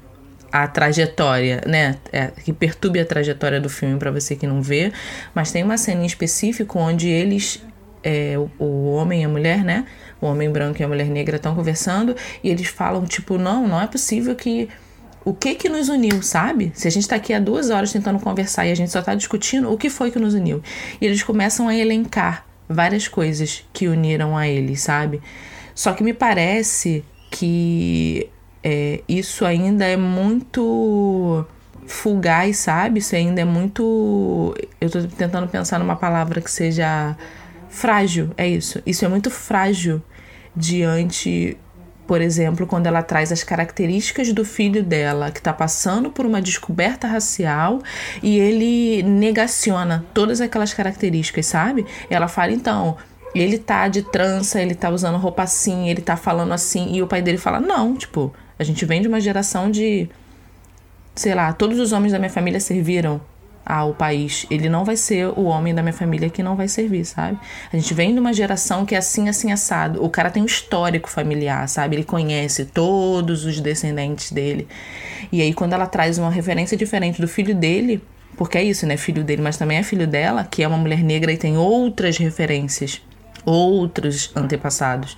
[0.52, 1.96] a trajetória, né?
[2.12, 4.92] É, que perturbe a trajetória do filme para você que não vê.
[5.35, 7.62] Mas tem uma cena em específico onde eles,
[8.02, 9.85] é, o, o homem e a mulher, né?
[10.20, 13.81] O homem branco e a mulher negra estão conversando e eles falam tipo, não, não
[13.81, 14.68] é possível que
[15.24, 16.70] o que que nos uniu, sabe?
[16.74, 19.12] Se a gente tá aqui há duas horas tentando conversar e a gente só tá
[19.12, 20.62] discutindo, o que foi que nos uniu?
[21.00, 25.20] E eles começam a elencar várias coisas que uniram a eles, sabe?
[25.74, 27.05] Só que me parece
[27.38, 28.31] que
[28.62, 31.44] é, isso ainda é muito
[31.87, 32.99] fugaz, sabe?
[33.01, 34.55] Isso ainda é muito.
[34.81, 37.16] Eu tô tentando pensar numa palavra que seja
[37.68, 38.83] frágil, é isso.
[38.87, 40.03] Isso é muito frágil
[40.55, 41.57] diante
[42.07, 46.40] por exemplo, quando ela traz as características do filho dela, que está passando por uma
[46.40, 47.83] descoberta racial,
[48.22, 51.85] e ele negaciona todas aquelas características, sabe?
[52.09, 52.96] Ela fala, então,
[53.40, 57.07] ele tá de trança, ele tá usando roupa assim, ele tá falando assim, e o
[57.07, 60.09] pai dele fala, não, tipo, a gente vem de uma geração de.
[61.14, 63.20] Sei lá, todos os homens da minha família serviram
[63.64, 64.46] ao país.
[64.51, 67.38] Ele não vai ser o homem da minha família que não vai servir, sabe?
[67.72, 70.05] A gente vem de uma geração que é assim, assim, assado.
[70.05, 71.96] O cara tem um histórico familiar, sabe?
[71.96, 74.68] Ele conhece todos os descendentes dele.
[75.33, 78.03] E aí, quando ela traz uma referência diferente do filho dele,
[78.37, 78.96] porque é isso, né?
[78.96, 82.18] Filho dele, mas também é filho dela, que é uma mulher negra e tem outras
[82.18, 83.03] referências
[83.46, 85.16] outros antepassados.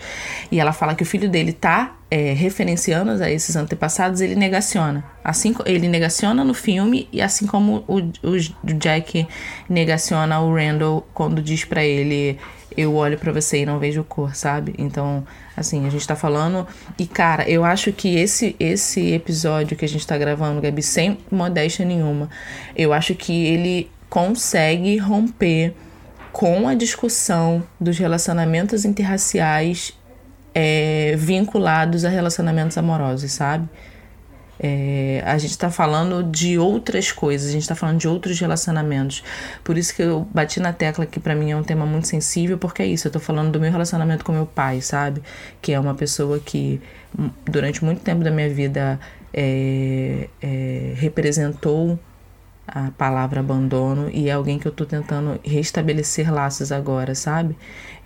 [0.53, 5.03] E ela fala que o filho dele tá é, referenciando a esses antepassados, ele negaciona.
[5.25, 9.27] Assim ele negaciona no filme e assim como o, o Jack
[9.69, 12.39] negaciona o Randall quando diz para ele
[12.77, 14.73] eu olho para você e não vejo cor, sabe?
[14.79, 16.65] Então, assim, a gente tá falando
[16.97, 21.19] e cara, eu acho que esse esse episódio que a gente tá gravando, Gabi, sem
[21.31, 22.29] modéstia nenhuma,
[22.77, 25.75] eu acho que ele consegue romper
[26.33, 29.93] com a discussão dos relacionamentos interraciais
[30.55, 33.69] é, vinculados a relacionamentos amorosos, sabe?
[34.61, 39.23] É, a gente está falando de outras coisas, a gente está falando de outros relacionamentos.
[39.63, 42.59] Por isso que eu bati na tecla que para mim é um tema muito sensível,
[42.59, 45.23] porque é isso, eu tô falando do meu relacionamento com meu pai, sabe?
[45.63, 46.81] Que é uma pessoa que
[47.17, 48.99] hum, durante muito tempo da minha vida
[49.33, 51.99] é, é representou
[52.69, 57.57] a palavra abandono e é alguém que eu tô tentando restabelecer laços agora, sabe?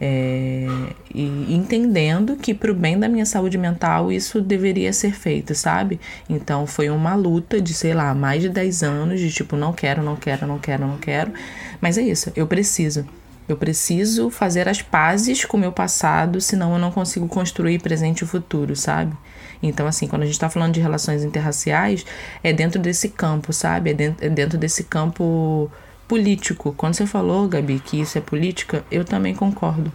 [0.00, 0.66] É,
[1.14, 6.00] e entendendo que pro bem da minha saúde mental isso deveria ser feito, sabe?
[6.28, 10.02] Então foi uma luta de, sei lá, mais de 10 anos de tipo, não quero,
[10.02, 11.32] não quero, não quero, não quero.
[11.80, 13.04] Mas é isso, eu preciso.
[13.48, 18.22] Eu preciso fazer as pazes com o meu passado, senão eu não consigo construir presente
[18.22, 19.16] e futuro, sabe?
[19.62, 22.04] Então, assim, quando a gente está falando de relações interraciais,
[22.42, 23.90] é dentro desse campo, sabe?
[23.90, 25.70] É dentro, é dentro desse campo
[26.08, 26.74] político.
[26.76, 29.92] Quando você falou, Gabi, que isso é política, eu também concordo.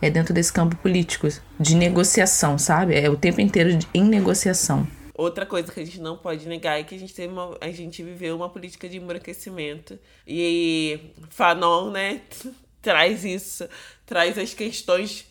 [0.00, 2.94] É dentro desse campo político, de negociação, sabe?
[2.94, 4.86] É o tempo inteiro em negociação.
[5.14, 7.70] Outra coisa que a gente não pode negar é que a gente teve uma, a
[7.70, 9.98] gente viveu uma política de embranquecimento.
[10.26, 12.20] E Fanon, né,
[12.82, 13.68] traz isso,
[14.04, 15.26] traz as questões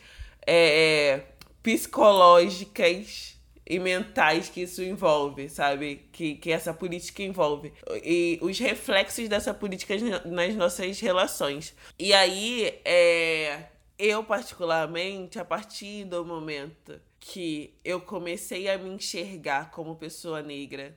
[0.47, 1.21] é,
[1.63, 3.33] psicológicas
[3.65, 6.07] e mentais que isso envolve, sabe?
[6.11, 7.73] Que, que essa política envolve.
[8.03, 9.95] E os reflexos dessa política
[10.25, 11.73] nas nossas relações.
[11.97, 19.71] E aí, é, eu, particularmente, a partir do momento que eu comecei a me enxergar
[19.71, 20.93] como pessoa negra,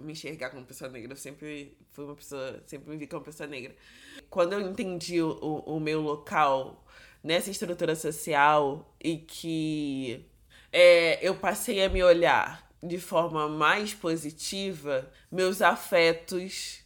[0.00, 3.46] me enxergar como pessoa negra, eu sempre fui uma pessoa, sempre me vi como pessoa
[3.46, 3.74] negra.
[4.28, 6.83] Quando eu entendi o, o, o meu local
[7.24, 10.26] nessa estrutura social e que
[10.70, 16.80] é, eu passei a me olhar de forma mais positiva, meus afetos,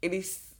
[0.00, 0.56] eles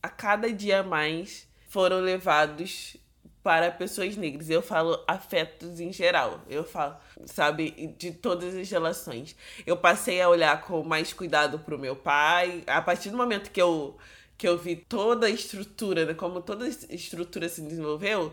[0.00, 2.96] a cada dia mais foram levados
[3.42, 4.48] para pessoas negras.
[4.48, 6.40] Eu falo afetos em geral.
[6.48, 9.34] Eu falo, sabe, de todas as relações.
[9.66, 12.62] Eu passei a olhar com mais cuidado para o meu pai.
[12.66, 13.96] A partir do momento que eu,
[14.38, 18.32] que eu vi toda a estrutura, né, como toda a estrutura se desenvolveu,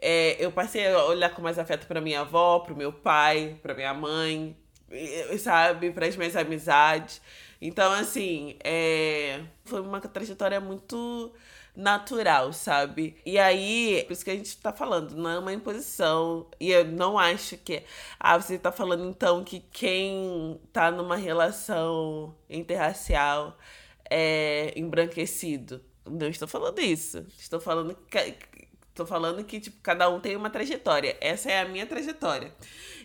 [0.00, 3.58] é, eu passei a olhar com mais afeto para minha avó, para o meu pai,
[3.62, 4.56] para minha mãe,
[5.38, 7.20] sabe, para as minhas amizades.
[7.60, 11.32] Então, assim, é, foi uma trajetória muito
[11.76, 13.16] natural, sabe?
[13.24, 16.46] E aí, por isso que a gente tá falando, não é uma imposição.
[16.58, 17.82] E eu não acho que.
[18.18, 23.56] Ah, você tá falando então que quem tá numa relação interracial
[24.10, 25.82] é embranquecido.
[26.06, 27.24] Não estou falando isso.
[27.38, 28.36] Estou falando que
[29.00, 31.16] Tô falando que, tipo, cada um tem uma trajetória.
[31.22, 32.52] Essa é a minha trajetória.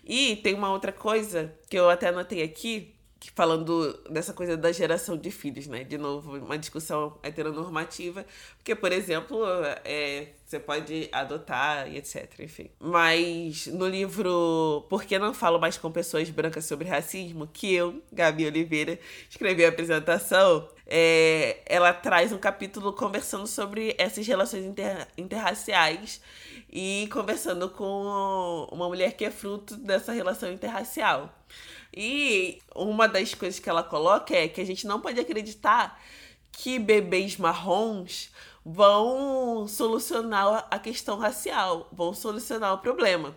[0.04, 2.94] E tem uma outra coisa que eu até anotei aqui,
[3.34, 5.86] falando dessa coisa da geração de filhos, né?
[5.86, 8.26] De novo, uma discussão heteronormativa,
[8.58, 9.42] porque, por exemplo,
[9.86, 12.70] é, você pode adotar e etc, enfim.
[12.78, 18.04] Mas no livro Por que não falo mais com pessoas brancas sobre racismo, que eu,
[18.12, 25.08] Gabi Oliveira, escrevi a apresentação, é, ela traz um capítulo conversando sobre essas relações inter,
[25.18, 26.22] interraciais
[26.72, 31.34] e conversando com uma mulher que é fruto dessa relação interracial.
[31.96, 36.00] E uma das coisas que ela coloca é que a gente não pode acreditar
[36.52, 38.30] que bebês marrons
[38.64, 43.36] vão solucionar a questão racial, vão solucionar o problema.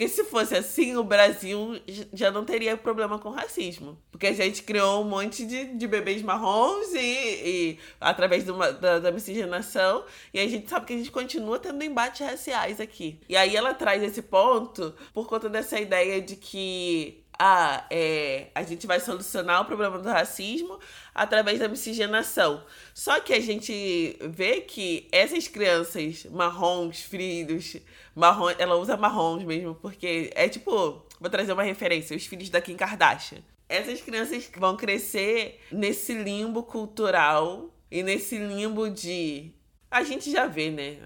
[0.00, 1.78] Porque se fosse assim, o Brasil
[2.14, 3.98] já não teria problema com racismo.
[4.10, 8.98] Porque a gente criou um monte de, de bebês marrons e, e através uma, da,
[8.98, 13.20] da miscigenação, e a gente sabe que a gente continua tendo embates raciais aqui.
[13.28, 18.62] E aí ela traz esse ponto por conta dessa ideia de que ah, é, a
[18.62, 20.78] gente vai solucionar o problema do racismo
[21.14, 22.62] através da miscigenação.
[22.94, 27.76] Só que a gente vê que essas crianças marrons, filhos,
[28.14, 32.60] marrom, ela usa marrons mesmo, porque é tipo, vou trazer uma referência, os filhos da
[32.60, 33.38] Kim Kardashian.
[33.68, 39.52] Essas crianças vão crescer nesse limbo cultural e nesse limbo de.
[39.90, 40.98] A gente já vê, né?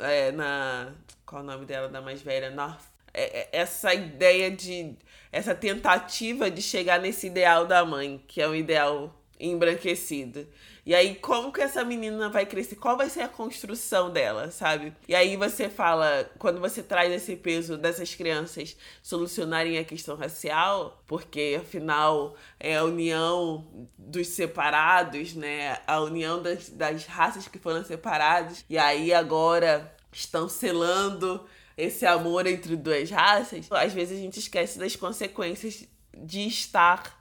[0.00, 0.92] É, na.
[1.26, 2.50] Qual o nome dela, da mais velha?
[2.50, 4.94] North é, é, essa ideia de.
[5.32, 10.46] essa tentativa de chegar nesse ideal da mãe, que é um ideal embranquecido.
[10.86, 12.76] E aí, como que essa menina vai crescer?
[12.76, 14.92] Qual vai ser a construção dela, sabe?
[15.08, 21.02] E aí você fala, quando você traz esse peso dessas crianças solucionarem a questão racial,
[21.04, 23.66] porque afinal é a união
[23.98, 25.76] dos separados, né?
[25.88, 28.64] A união das, das raças que foram separadas.
[28.70, 31.44] E aí agora estão selando
[31.76, 35.84] esse amor entre duas raças, às vezes a gente esquece das consequências
[36.16, 37.15] de estar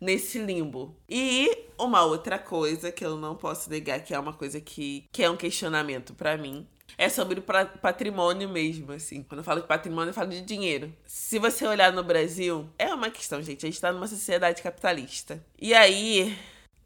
[0.00, 0.96] nesse limbo.
[1.08, 5.22] E uma outra coisa que eu não posso negar que é uma coisa que, que
[5.22, 6.66] é um questionamento para mim.
[6.98, 7.42] É sobre
[7.82, 9.22] patrimônio mesmo, assim.
[9.22, 10.94] Quando eu falo de patrimônio, eu falo de dinheiro.
[11.04, 13.66] Se você olhar no Brasil, é uma questão, gente.
[13.66, 15.44] A gente tá numa sociedade capitalista.
[15.60, 16.38] E aí,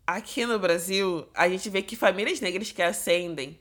[0.07, 3.59] aqui no Brasil, a gente vê que famílias negras que ascendem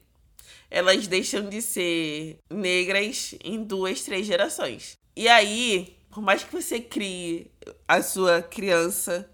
[0.70, 4.98] elas deixam de ser negras em duas, três gerações.
[5.16, 7.52] E aí, por mais que você crie
[7.88, 9.30] a sua criança,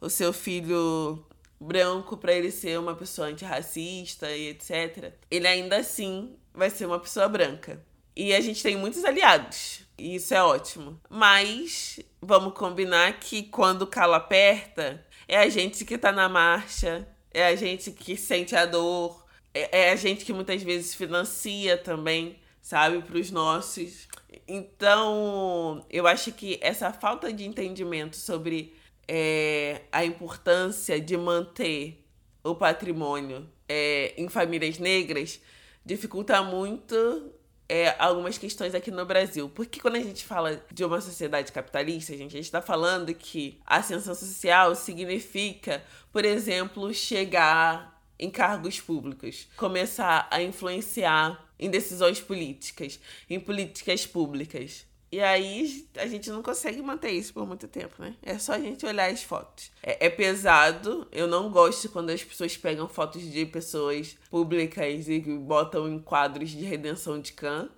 [0.00, 1.24] o seu filho
[1.60, 6.98] branco para ele ser uma pessoa antirracista e etc, ele ainda assim vai ser uma
[6.98, 7.84] pessoa branca.
[8.16, 9.82] E a gente tem muitos aliados.
[9.96, 11.00] E isso é ótimo.
[11.08, 17.06] Mas vamos combinar que quando o calo aperta, é a gente que tá na marcha,
[17.32, 19.24] é a gente que sente a dor,
[19.54, 24.08] é, é a gente que muitas vezes financia também, sabe, para os nossos.
[24.46, 28.74] Então, eu acho que essa falta de entendimento sobre
[29.12, 32.06] é, a importância de manter
[32.44, 35.40] o patrimônio é, em famílias negras
[35.84, 37.32] dificulta muito
[37.68, 39.48] é, algumas questões aqui no Brasil.
[39.48, 43.60] Porque quando a gente fala de uma sociedade capitalista, gente, a gente está falando que
[43.66, 45.82] a ascensão social significa,
[46.12, 54.86] por exemplo, chegar em cargos públicos, começar a influenciar em decisões políticas, em políticas públicas.
[55.12, 58.14] E aí a gente não consegue manter isso por muito tempo, né?
[58.22, 59.72] É só a gente olhar as fotos.
[59.82, 61.06] É, é, pesado.
[61.10, 66.50] Eu não gosto quando as pessoas pegam fotos de pessoas públicas e botam em quadros
[66.50, 67.68] de redenção de Khan.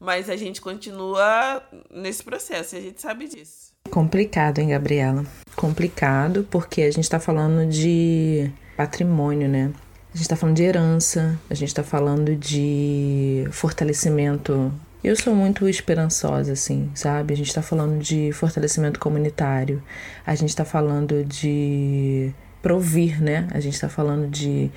[0.00, 3.72] Mas a gente continua nesse processo e a gente sabe disso.
[3.90, 5.26] Complicado, hein, Gabriela?
[5.56, 9.72] Complicado porque a gente está falando de patrimônio, né?
[10.14, 14.72] A gente está falando de herança, a gente está falando de fortalecimento.
[15.02, 17.32] Eu sou muito esperançosa, assim, sabe?
[17.32, 19.82] A gente está falando de fortalecimento comunitário,
[20.26, 23.46] a gente está falando de provir, né?
[23.52, 24.70] A gente está falando de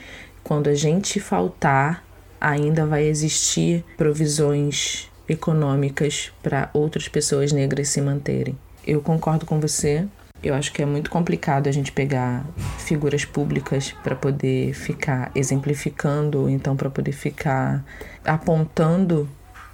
[0.43, 2.03] quando a gente faltar,
[2.39, 8.57] ainda vai existir provisões econômicas para outras pessoas negras se manterem.
[8.85, 10.07] Eu concordo com você
[10.43, 12.43] eu acho que é muito complicado a gente pegar
[12.79, 17.85] figuras públicas para poder ficar exemplificando, ou então para poder ficar
[18.25, 19.29] apontando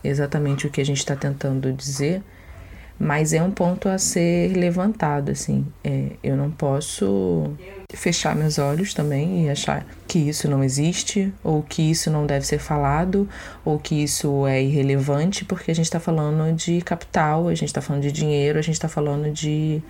[0.08, 2.24] exatamente o que a gente está tentando dizer,
[3.00, 5.66] mas é um ponto a ser levantado, assim.
[5.84, 7.52] É, eu não posso
[7.94, 12.46] fechar meus olhos também e achar que isso não existe, ou que isso não deve
[12.46, 13.30] ser falado,
[13.64, 17.82] ou que isso é irrelevante, porque a gente está falando de capital, a gente está
[17.82, 19.82] falando de dinheiro, a gente está falando de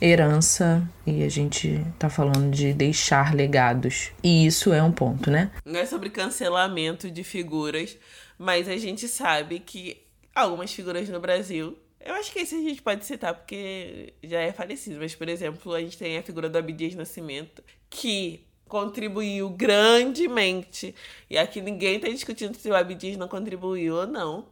[0.00, 4.12] herança e a gente tá falando de deixar legados.
[4.22, 5.50] E isso é um ponto, né?
[5.64, 7.96] Não é sobre cancelamento de figuras,
[8.38, 10.00] mas a gente sabe que
[10.34, 14.52] algumas figuras no Brasil Eu acho que esse a gente pode citar porque já é
[14.52, 20.94] falecido, mas, por exemplo, a gente tem a figura do Abdias Nascimento, que contribuiu grandemente.
[21.28, 24.46] E aqui ninguém está discutindo se o Abdias não contribuiu ou não,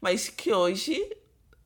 [0.00, 1.16] mas que hoje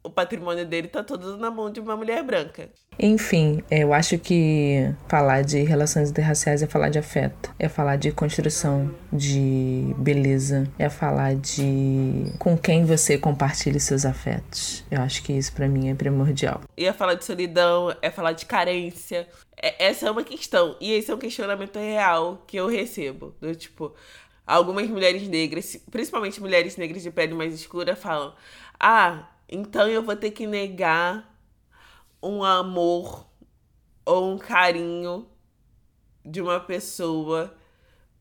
[0.02, 2.70] o patrimônio dele tá todo na mão de uma mulher branca.
[2.98, 8.10] Enfim, eu acho que falar de relações interraciais é falar de afeto, é falar de
[8.10, 14.82] construção de beleza, é falar de com quem você compartilha seus afetos.
[14.90, 16.62] Eu acho que isso para mim é primordial.
[16.76, 19.28] E é falar de solidão, é falar de carência.
[19.60, 20.76] É, essa é uma questão.
[20.80, 23.34] E esse é um questionamento real que eu recebo.
[23.40, 23.92] Do tipo,
[24.46, 28.32] algumas mulheres negras, principalmente mulheres negras de pele mais escura, falam:
[28.80, 31.35] Ah, então eu vou ter que negar
[32.26, 33.26] um amor
[34.04, 35.28] ou um carinho
[36.24, 37.56] de uma pessoa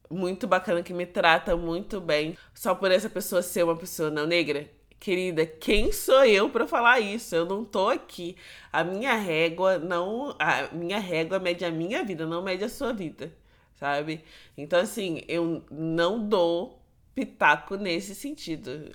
[0.10, 4.26] muito bacana que me trata muito bem, só por essa pessoa ser uma pessoa não
[4.26, 4.70] negra.
[5.00, 7.36] Querida, quem sou eu para falar isso?
[7.36, 8.36] Eu não tô aqui.
[8.72, 12.94] A minha régua não, a minha régua mede a minha vida, não mede a sua
[12.94, 13.32] vida,
[13.76, 14.24] sabe?
[14.58, 16.82] Então assim, eu não dou
[17.14, 18.92] pitaco nesse sentido.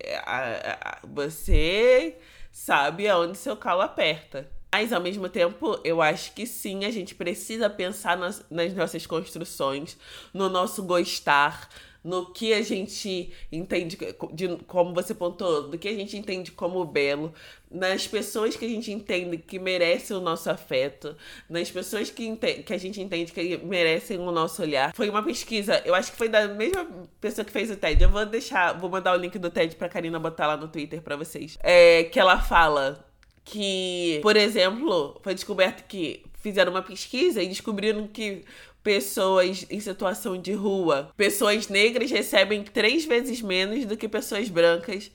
[0.00, 2.16] É, você
[2.52, 4.48] sabe aonde seu calo aperta.
[4.74, 9.06] Mas, ao mesmo tempo, eu acho que sim, a gente precisa pensar nas, nas nossas
[9.06, 9.98] construções,
[10.32, 11.68] no nosso gostar,
[12.04, 13.96] no que a gente entende,
[14.32, 17.32] de, como você pontuou, do que a gente entende como belo,
[17.70, 21.16] nas pessoas que a gente entende que merecem o nosso afeto,
[21.48, 24.94] nas pessoas que, que a gente entende que merecem o nosso olhar.
[24.94, 26.86] Foi uma pesquisa, eu acho que foi da mesma
[27.20, 28.02] pessoa que fez o TED.
[28.02, 31.00] Eu vou deixar, vou mandar o link do TED pra Karina botar lá no Twitter
[31.00, 31.56] pra vocês.
[31.62, 33.06] É, que ela fala
[33.44, 38.44] que, por exemplo, foi descoberto que fizeram uma pesquisa e descobriram que
[38.82, 41.12] pessoas em situação de rua.
[41.16, 45.10] Pessoas negras recebem três vezes menos do que pessoas brancas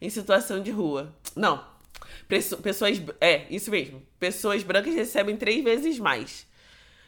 [0.00, 1.14] em situação de rua.
[1.36, 1.64] Não.
[2.28, 3.00] Pessoas.
[3.20, 4.02] É, isso mesmo.
[4.18, 6.46] Pessoas brancas recebem três vezes mais.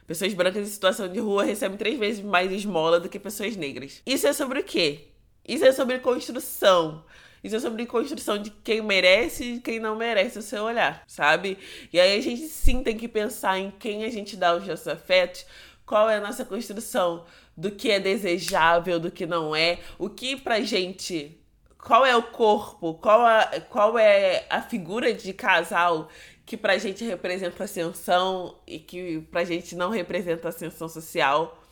[0.07, 4.03] Pessoas brancas em situação de rua recebem três vezes mais esmola do que pessoas negras.
[4.05, 5.07] Isso é sobre o quê?
[5.47, 7.05] Isso é sobre construção.
[7.43, 11.59] Isso é sobre construção de quem merece e quem não merece o seu olhar, sabe?
[11.93, 14.89] E aí a gente sim tem que pensar em quem a gente dá os nossos
[14.89, 15.45] afetos,
[15.87, 17.25] qual é a nossa construção
[17.57, 21.39] do que é desejável, do que não é, o que pra gente.
[21.79, 26.09] Qual é o corpo, qual, a, qual é a figura de casal
[26.47, 31.63] que pra gente representa ascensão e que pra gente não representa ascensão social,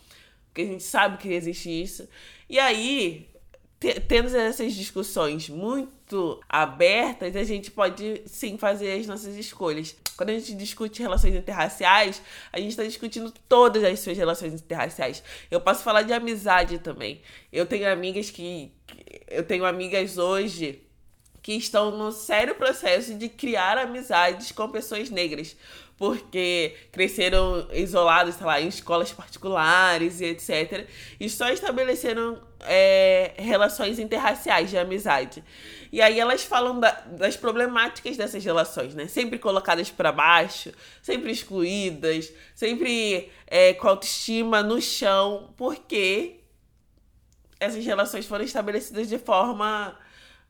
[0.46, 2.08] porque a gente sabe que existe isso.
[2.48, 3.31] E aí,
[4.06, 9.96] tendo essas discussões muito abertas, a gente pode sim fazer as nossas escolhas.
[10.16, 12.22] Quando a gente discute relações interraciais,
[12.52, 15.22] a gente está discutindo todas as suas relações interraciais.
[15.50, 17.20] Eu posso falar de amizade também.
[17.52, 18.72] Eu tenho amigas que.
[19.28, 20.82] Eu tenho amigas hoje
[21.42, 25.56] que estão no sério processo de criar amizades com pessoas negras
[26.02, 30.88] porque cresceram isolados, sei lá, em escolas particulares e etc.
[31.20, 35.44] E só estabeleceram é, relações interraciais de amizade.
[35.92, 39.06] E aí elas falam da, das problemáticas dessas relações, né?
[39.06, 46.40] Sempre colocadas para baixo, sempre excluídas, sempre é, com autoestima no chão, porque
[47.60, 49.96] essas relações foram estabelecidas de forma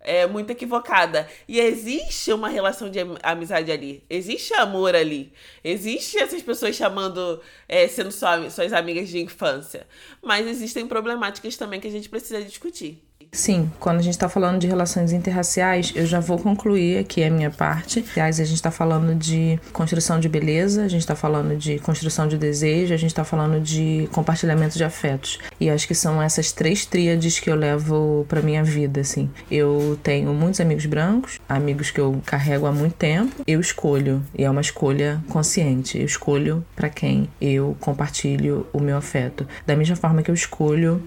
[0.02, 1.28] é, muito equivocada.
[1.48, 4.04] E existe uma relação de amizade ali.
[4.10, 5.32] Existe amor ali.
[5.62, 9.86] Existe essas pessoas chamando, é, sendo suas amigas de infância.
[10.22, 13.02] Mas existem problemáticas também que a gente precisa discutir.
[13.34, 17.30] Sim, quando a gente está falando de relações interraciais, eu já vou concluir aqui a
[17.30, 18.04] minha parte.
[18.12, 22.28] Aliás, a gente está falando de construção de beleza, a gente está falando de construção
[22.28, 25.38] de desejo, a gente está falando de compartilhamento de afetos.
[25.58, 29.30] E acho que são essas três tríades que eu levo para minha vida, assim.
[29.50, 33.42] Eu tenho muitos amigos brancos, amigos que eu carrego há muito tempo.
[33.46, 35.96] Eu escolho, e é uma escolha consciente.
[35.96, 39.48] Eu escolho para quem eu compartilho o meu afeto.
[39.66, 41.02] Da mesma forma que eu escolho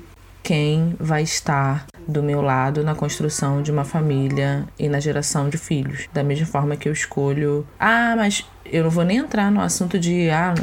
[0.46, 5.58] quem vai estar do meu lado na construção de uma família e na geração de
[5.58, 6.08] filhos.
[6.14, 10.00] Da mesma forma que eu escolho, ah, mas eu não vou nem entrar no assunto
[10.00, 10.54] de, ah,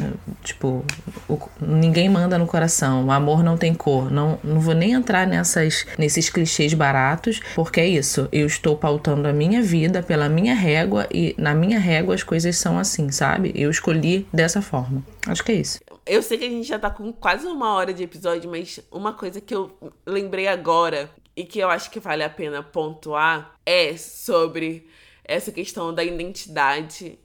[0.43, 0.85] tipo,
[1.27, 4.11] o, ninguém manda no coração, o amor não tem cor.
[4.11, 8.27] Não, não vou nem entrar nessas, nesses clichês baratos, porque é isso.
[8.31, 12.57] Eu estou pautando a minha vida pela minha régua e na minha régua as coisas
[12.57, 13.51] são assim, sabe?
[13.55, 15.03] Eu escolhi dessa forma.
[15.27, 15.79] Acho que é isso.
[16.05, 19.13] Eu sei que a gente já tá com quase uma hora de episódio, mas uma
[19.13, 19.71] coisa que eu
[20.05, 24.85] lembrei agora e que eu acho que vale a pena pontuar é sobre
[25.23, 27.17] essa questão da identidade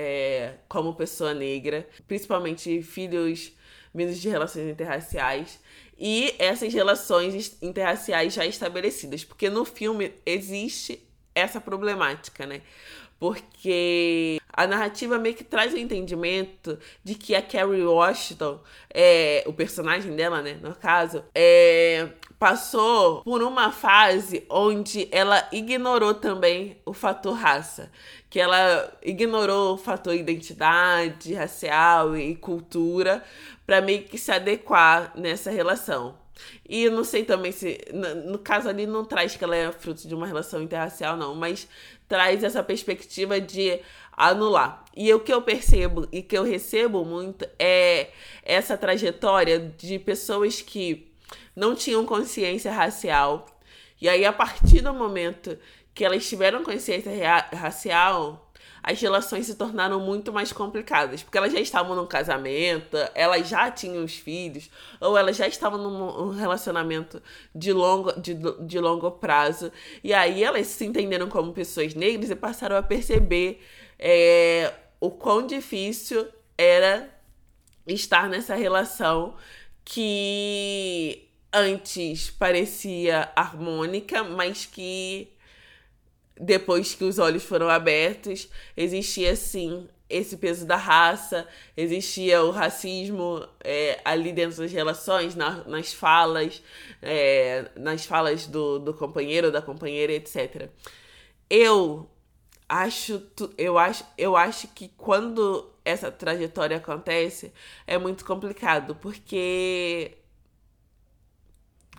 [0.00, 3.52] é, como pessoa negra, principalmente filhos
[3.92, 5.58] vindos de relações interraciais
[5.98, 12.62] e essas relações interraciais já estabelecidas, porque no filme existe essa problemática, né?
[13.18, 18.60] Porque a narrativa meio que traz o entendimento de que a Carrie Washington,
[18.92, 22.08] é, o personagem dela, né, no caso, é,
[22.38, 27.90] passou por uma fase onde ela ignorou também o fator raça.
[28.30, 33.24] Que ela ignorou o fator identidade racial e cultura
[33.66, 36.14] para meio que se adequar nessa relação.
[36.68, 37.78] E não sei também se.
[38.26, 41.68] No caso ali, não traz que ela é fruto de uma relação interracial, não, mas
[42.08, 43.80] traz essa perspectiva de
[44.12, 44.84] anular.
[44.96, 48.08] E o que eu percebo e que eu recebo muito é
[48.42, 51.12] essa trajetória de pessoas que
[51.54, 53.46] não tinham consciência racial.
[54.00, 55.56] E aí, a partir do momento
[55.94, 57.12] que elas tiveram consciência
[57.52, 58.47] racial,
[58.82, 63.70] as relações se tornaram muito mais complicadas, porque elas já estavam num casamento, elas já
[63.70, 64.70] tinham os filhos,
[65.00, 67.22] ou elas já estavam num relacionamento
[67.54, 69.72] de longo, de, de longo prazo,
[70.02, 73.62] e aí elas se entenderam como pessoas negras e passaram a perceber
[73.98, 76.26] é, o quão difícil
[76.56, 77.08] era
[77.86, 79.34] estar nessa relação
[79.84, 85.28] que antes parecia harmônica, mas que
[86.40, 93.46] depois que os olhos foram abertos, existia sim esse peso da raça, existia o racismo
[93.62, 96.62] é, ali dentro das relações, na, nas falas,
[97.02, 100.70] é, nas falas do, do companheiro, da companheira, etc.
[101.50, 102.08] Eu
[102.68, 103.22] acho,
[103.56, 107.52] eu acho, eu acho que quando essa trajetória acontece
[107.86, 110.18] é muito complicado, porque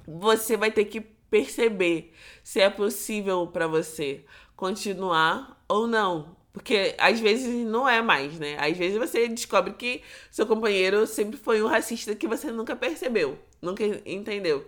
[0.08, 2.14] você vai ter que perceber
[2.44, 4.24] se é possível para você
[4.56, 6.38] continuar ou não.
[6.52, 8.58] Porque às vezes não é mais, né?
[8.60, 10.02] Às vezes você descobre que
[10.32, 14.68] seu companheiro sempre foi um racista que você nunca percebeu, nunca entendeu.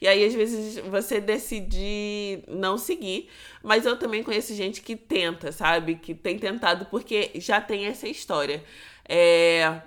[0.00, 3.28] E aí às vezes você decide não seguir,
[3.62, 5.94] mas eu também conheço gente que tenta, sabe?
[5.96, 8.62] Que tem tentado porque já tem essa história.
[9.08, 9.80] É,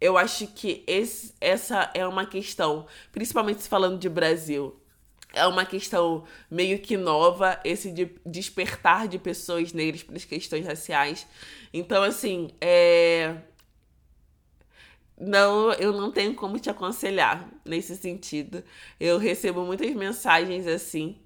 [0.00, 4.77] eu acho que esse, essa é uma questão, principalmente falando de Brasil,
[5.32, 10.66] é uma questão meio que nova, esse de despertar de pessoas negras para as questões
[10.66, 11.26] raciais.
[11.72, 13.36] Então, assim, é.
[15.20, 18.62] Não, eu não tenho como te aconselhar nesse sentido.
[19.00, 21.18] Eu recebo muitas mensagens assim,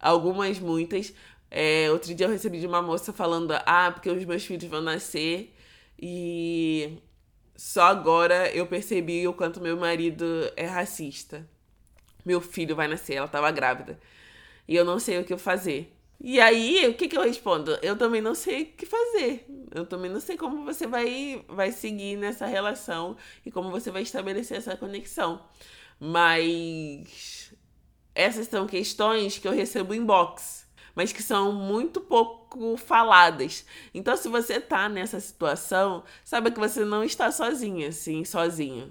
[0.00, 1.12] algumas muitas.
[1.50, 4.80] É, outro dia eu recebi de uma moça falando: Ah, porque os meus filhos vão
[4.82, 5.54] nascer
[6.00, 6.98] e
[7.56, 10.24] só agora eu percebi o quanto meu marido
[10.56, 11.46] é racista.
[12.28, 13.98] Meu filho vai nascer, ela estava grávida.
[14.68, 15.96] E eu não sei o que fazer.
[16.20, 17.78] E aí, o que, que eu respondo?
[17.80, 19.46] Eu também não sei o que fazer.
[19.74, 23.16] Eu também não sei como você vai, vai seguir nessa relação
[23.46, 25.40] e como você vai estabelecer essa conexão.
[25.98, 27.54] Mas
[28.14, 33.64] essas são questões que eu recebo inbox mas que são muito pouco faladas.
[33.94, 38.90] Então, se você tá nessa situação, saiba que você não está sozinha, assim, sozinho.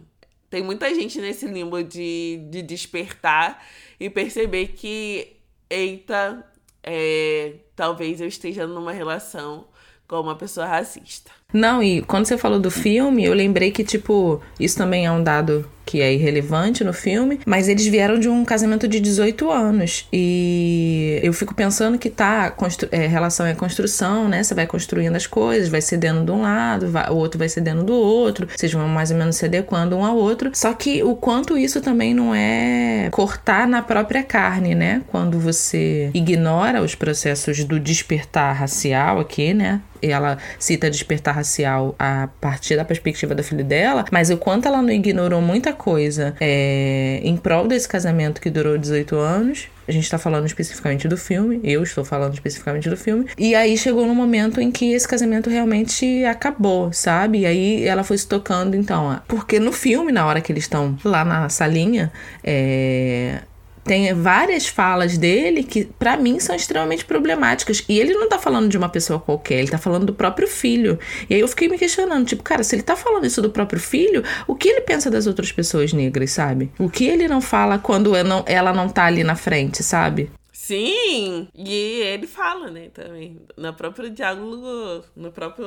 [0.50, 3.66] Tem muita gente nesse limbo de, de despertar
[4.00, 5.38] e perceber que,
[5.70, 6.46] eita,
[6.82, 9.68] é, talvez eu esteja numa relação
[10.08, 11.32] com uma pessoa racista.
[11.54, 15.24] Não, e quando você falou do filme, eu lembrei que, tipo, isso também é um
[15.24, 20.06] dado que é irrelevante no filme, mas eles vieram de um casamento de 18 anos.
[20.12, 22.54] E eu fico pensando que tá,
[22.92, 24.44] é, relação é construção, né?
[24.44, 27.84] Você vai construindo as coisas, vai cedendo de um lado, vai, o outro vai cedendo
[27.86, 30.52] do outro, vocês vão mais ou menos se adequando um ao outro.
[30.54, 35.02] Só que o quanto isso também não é cortar na própria carne, né?
[35.08, 39.82] Quando você ignora os processos do despertar racial aqui, né?
[40.02, 44.82] Ela cita despertar racial a partir da perspectiva da filha dela, mas o quanto ela
[44.82, 49.68] não ignorou muita coisa é, em prol desse casamento que durou 18 anos.
[49.88, 53.26] A gente tá falando especificamente do filme, eu estou falando especificamente do filme.
[53.38, 57.40] E aí chegou no momento em que esse casamento realmente acabou, sabe?
[57.40, 59.22] E aí ela foi se tocando, então.
[59.28, 62.12] Porque no filme, na hora que eles estão lá na salinha,
[62.44, 63.40] é
[63.88, 67.84] tem várias falas dele que, para mim, são extremamente problemáticas.
[67.88, 71.00] E ele não tá falando de uma pessoa qualquer, ele tá falando do próprio filho.
[71.30, 73.80] E aí eu fiquei me questionando, tipo, cara, se ele tá falando isso do próprio
[73.80, 76.72] filho, o que ele pensa das outras pessoas negras, sabe?
[76.78, 80.30] O que ele não fala quando ela não tá ali na frente, sabe?
[80.52, 83.40] Sim, e ele fala, né, também.
[83.56, 85.66] No próprio diálogo, no próprio.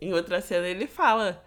[0.00, 1.40] Em outra cena, ele fala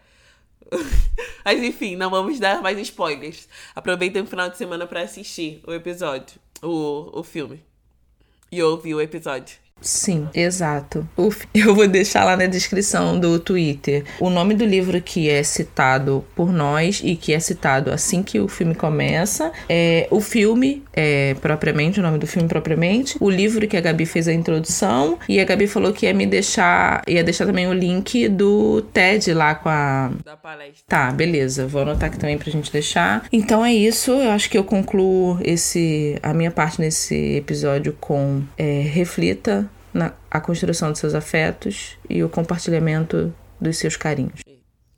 [1.43, 3.47] Mas enfim, não vamos dar mais spoilers.
[3.75, 7.63] Aproveitem o final de semana para assistir o episódio, o, o filme.
[8.51, 9.64] E ouvir o episódio.
[9.85, 11.07] Sim, exato.
[11.53, 16.25] Eu vou deixar lá na descrição do Twitter o nome do livro que é citado
[16.35, 21.35] por nós e que é citado assim que o filme começa, é o filme é,
[21.35, 25.39] propriamente, o nome do filme propriamente, o livro que a Gabi fez a introdução e
[25.39, 29.53] a Gabi falou que ia me deixar, ia deixar também o link do TED lá
[29.53, 30.83] com a da palestra.
[30.87, 31.67] Tá, beleza.
[31.67, 33.27] Vou anotar aqui também pra gente deixar.
[33.31, 34.11] Então é isso.
[34.11, 40.13] Eu acho que eu concluo esse a minha parte nesse episódio com é, reflita na
[40.29, 44.41] a construção dos seus afetos e o compartilhamento dos seus carinhos.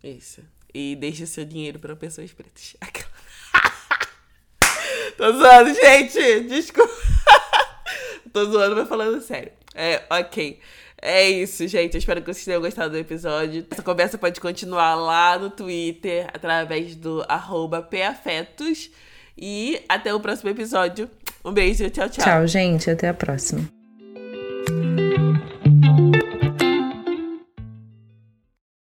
[0.04, 0.42] Isso.
[0.74, 2.76] E deixe seu dinheiro para pessoas pretas.
[5.16, 6.42] Tô zoando, gente!
[6.42, 6.94] Desculpa.
[8.34, 9.52] Tô zoando, mas falando sério.
[9.74, 10.60] É, ok.
[11.00, 11.94] É isso, gente.
[11.94, 13.66] Eu espero que vocês tenham gostado do episódio.
[13.70, 18.90] Essa conversa pode continuar lá no Twitter, através do arroba PAfetos.
[19.38, 21.10] E até o próximo episódio.
[21.46, 22.26] Um beijo, tchau, tchau.
[22.26, 22.90] Tchau, gente.
[22.90, 23.77] Até a próxima.
[24.70, 26.47] うん。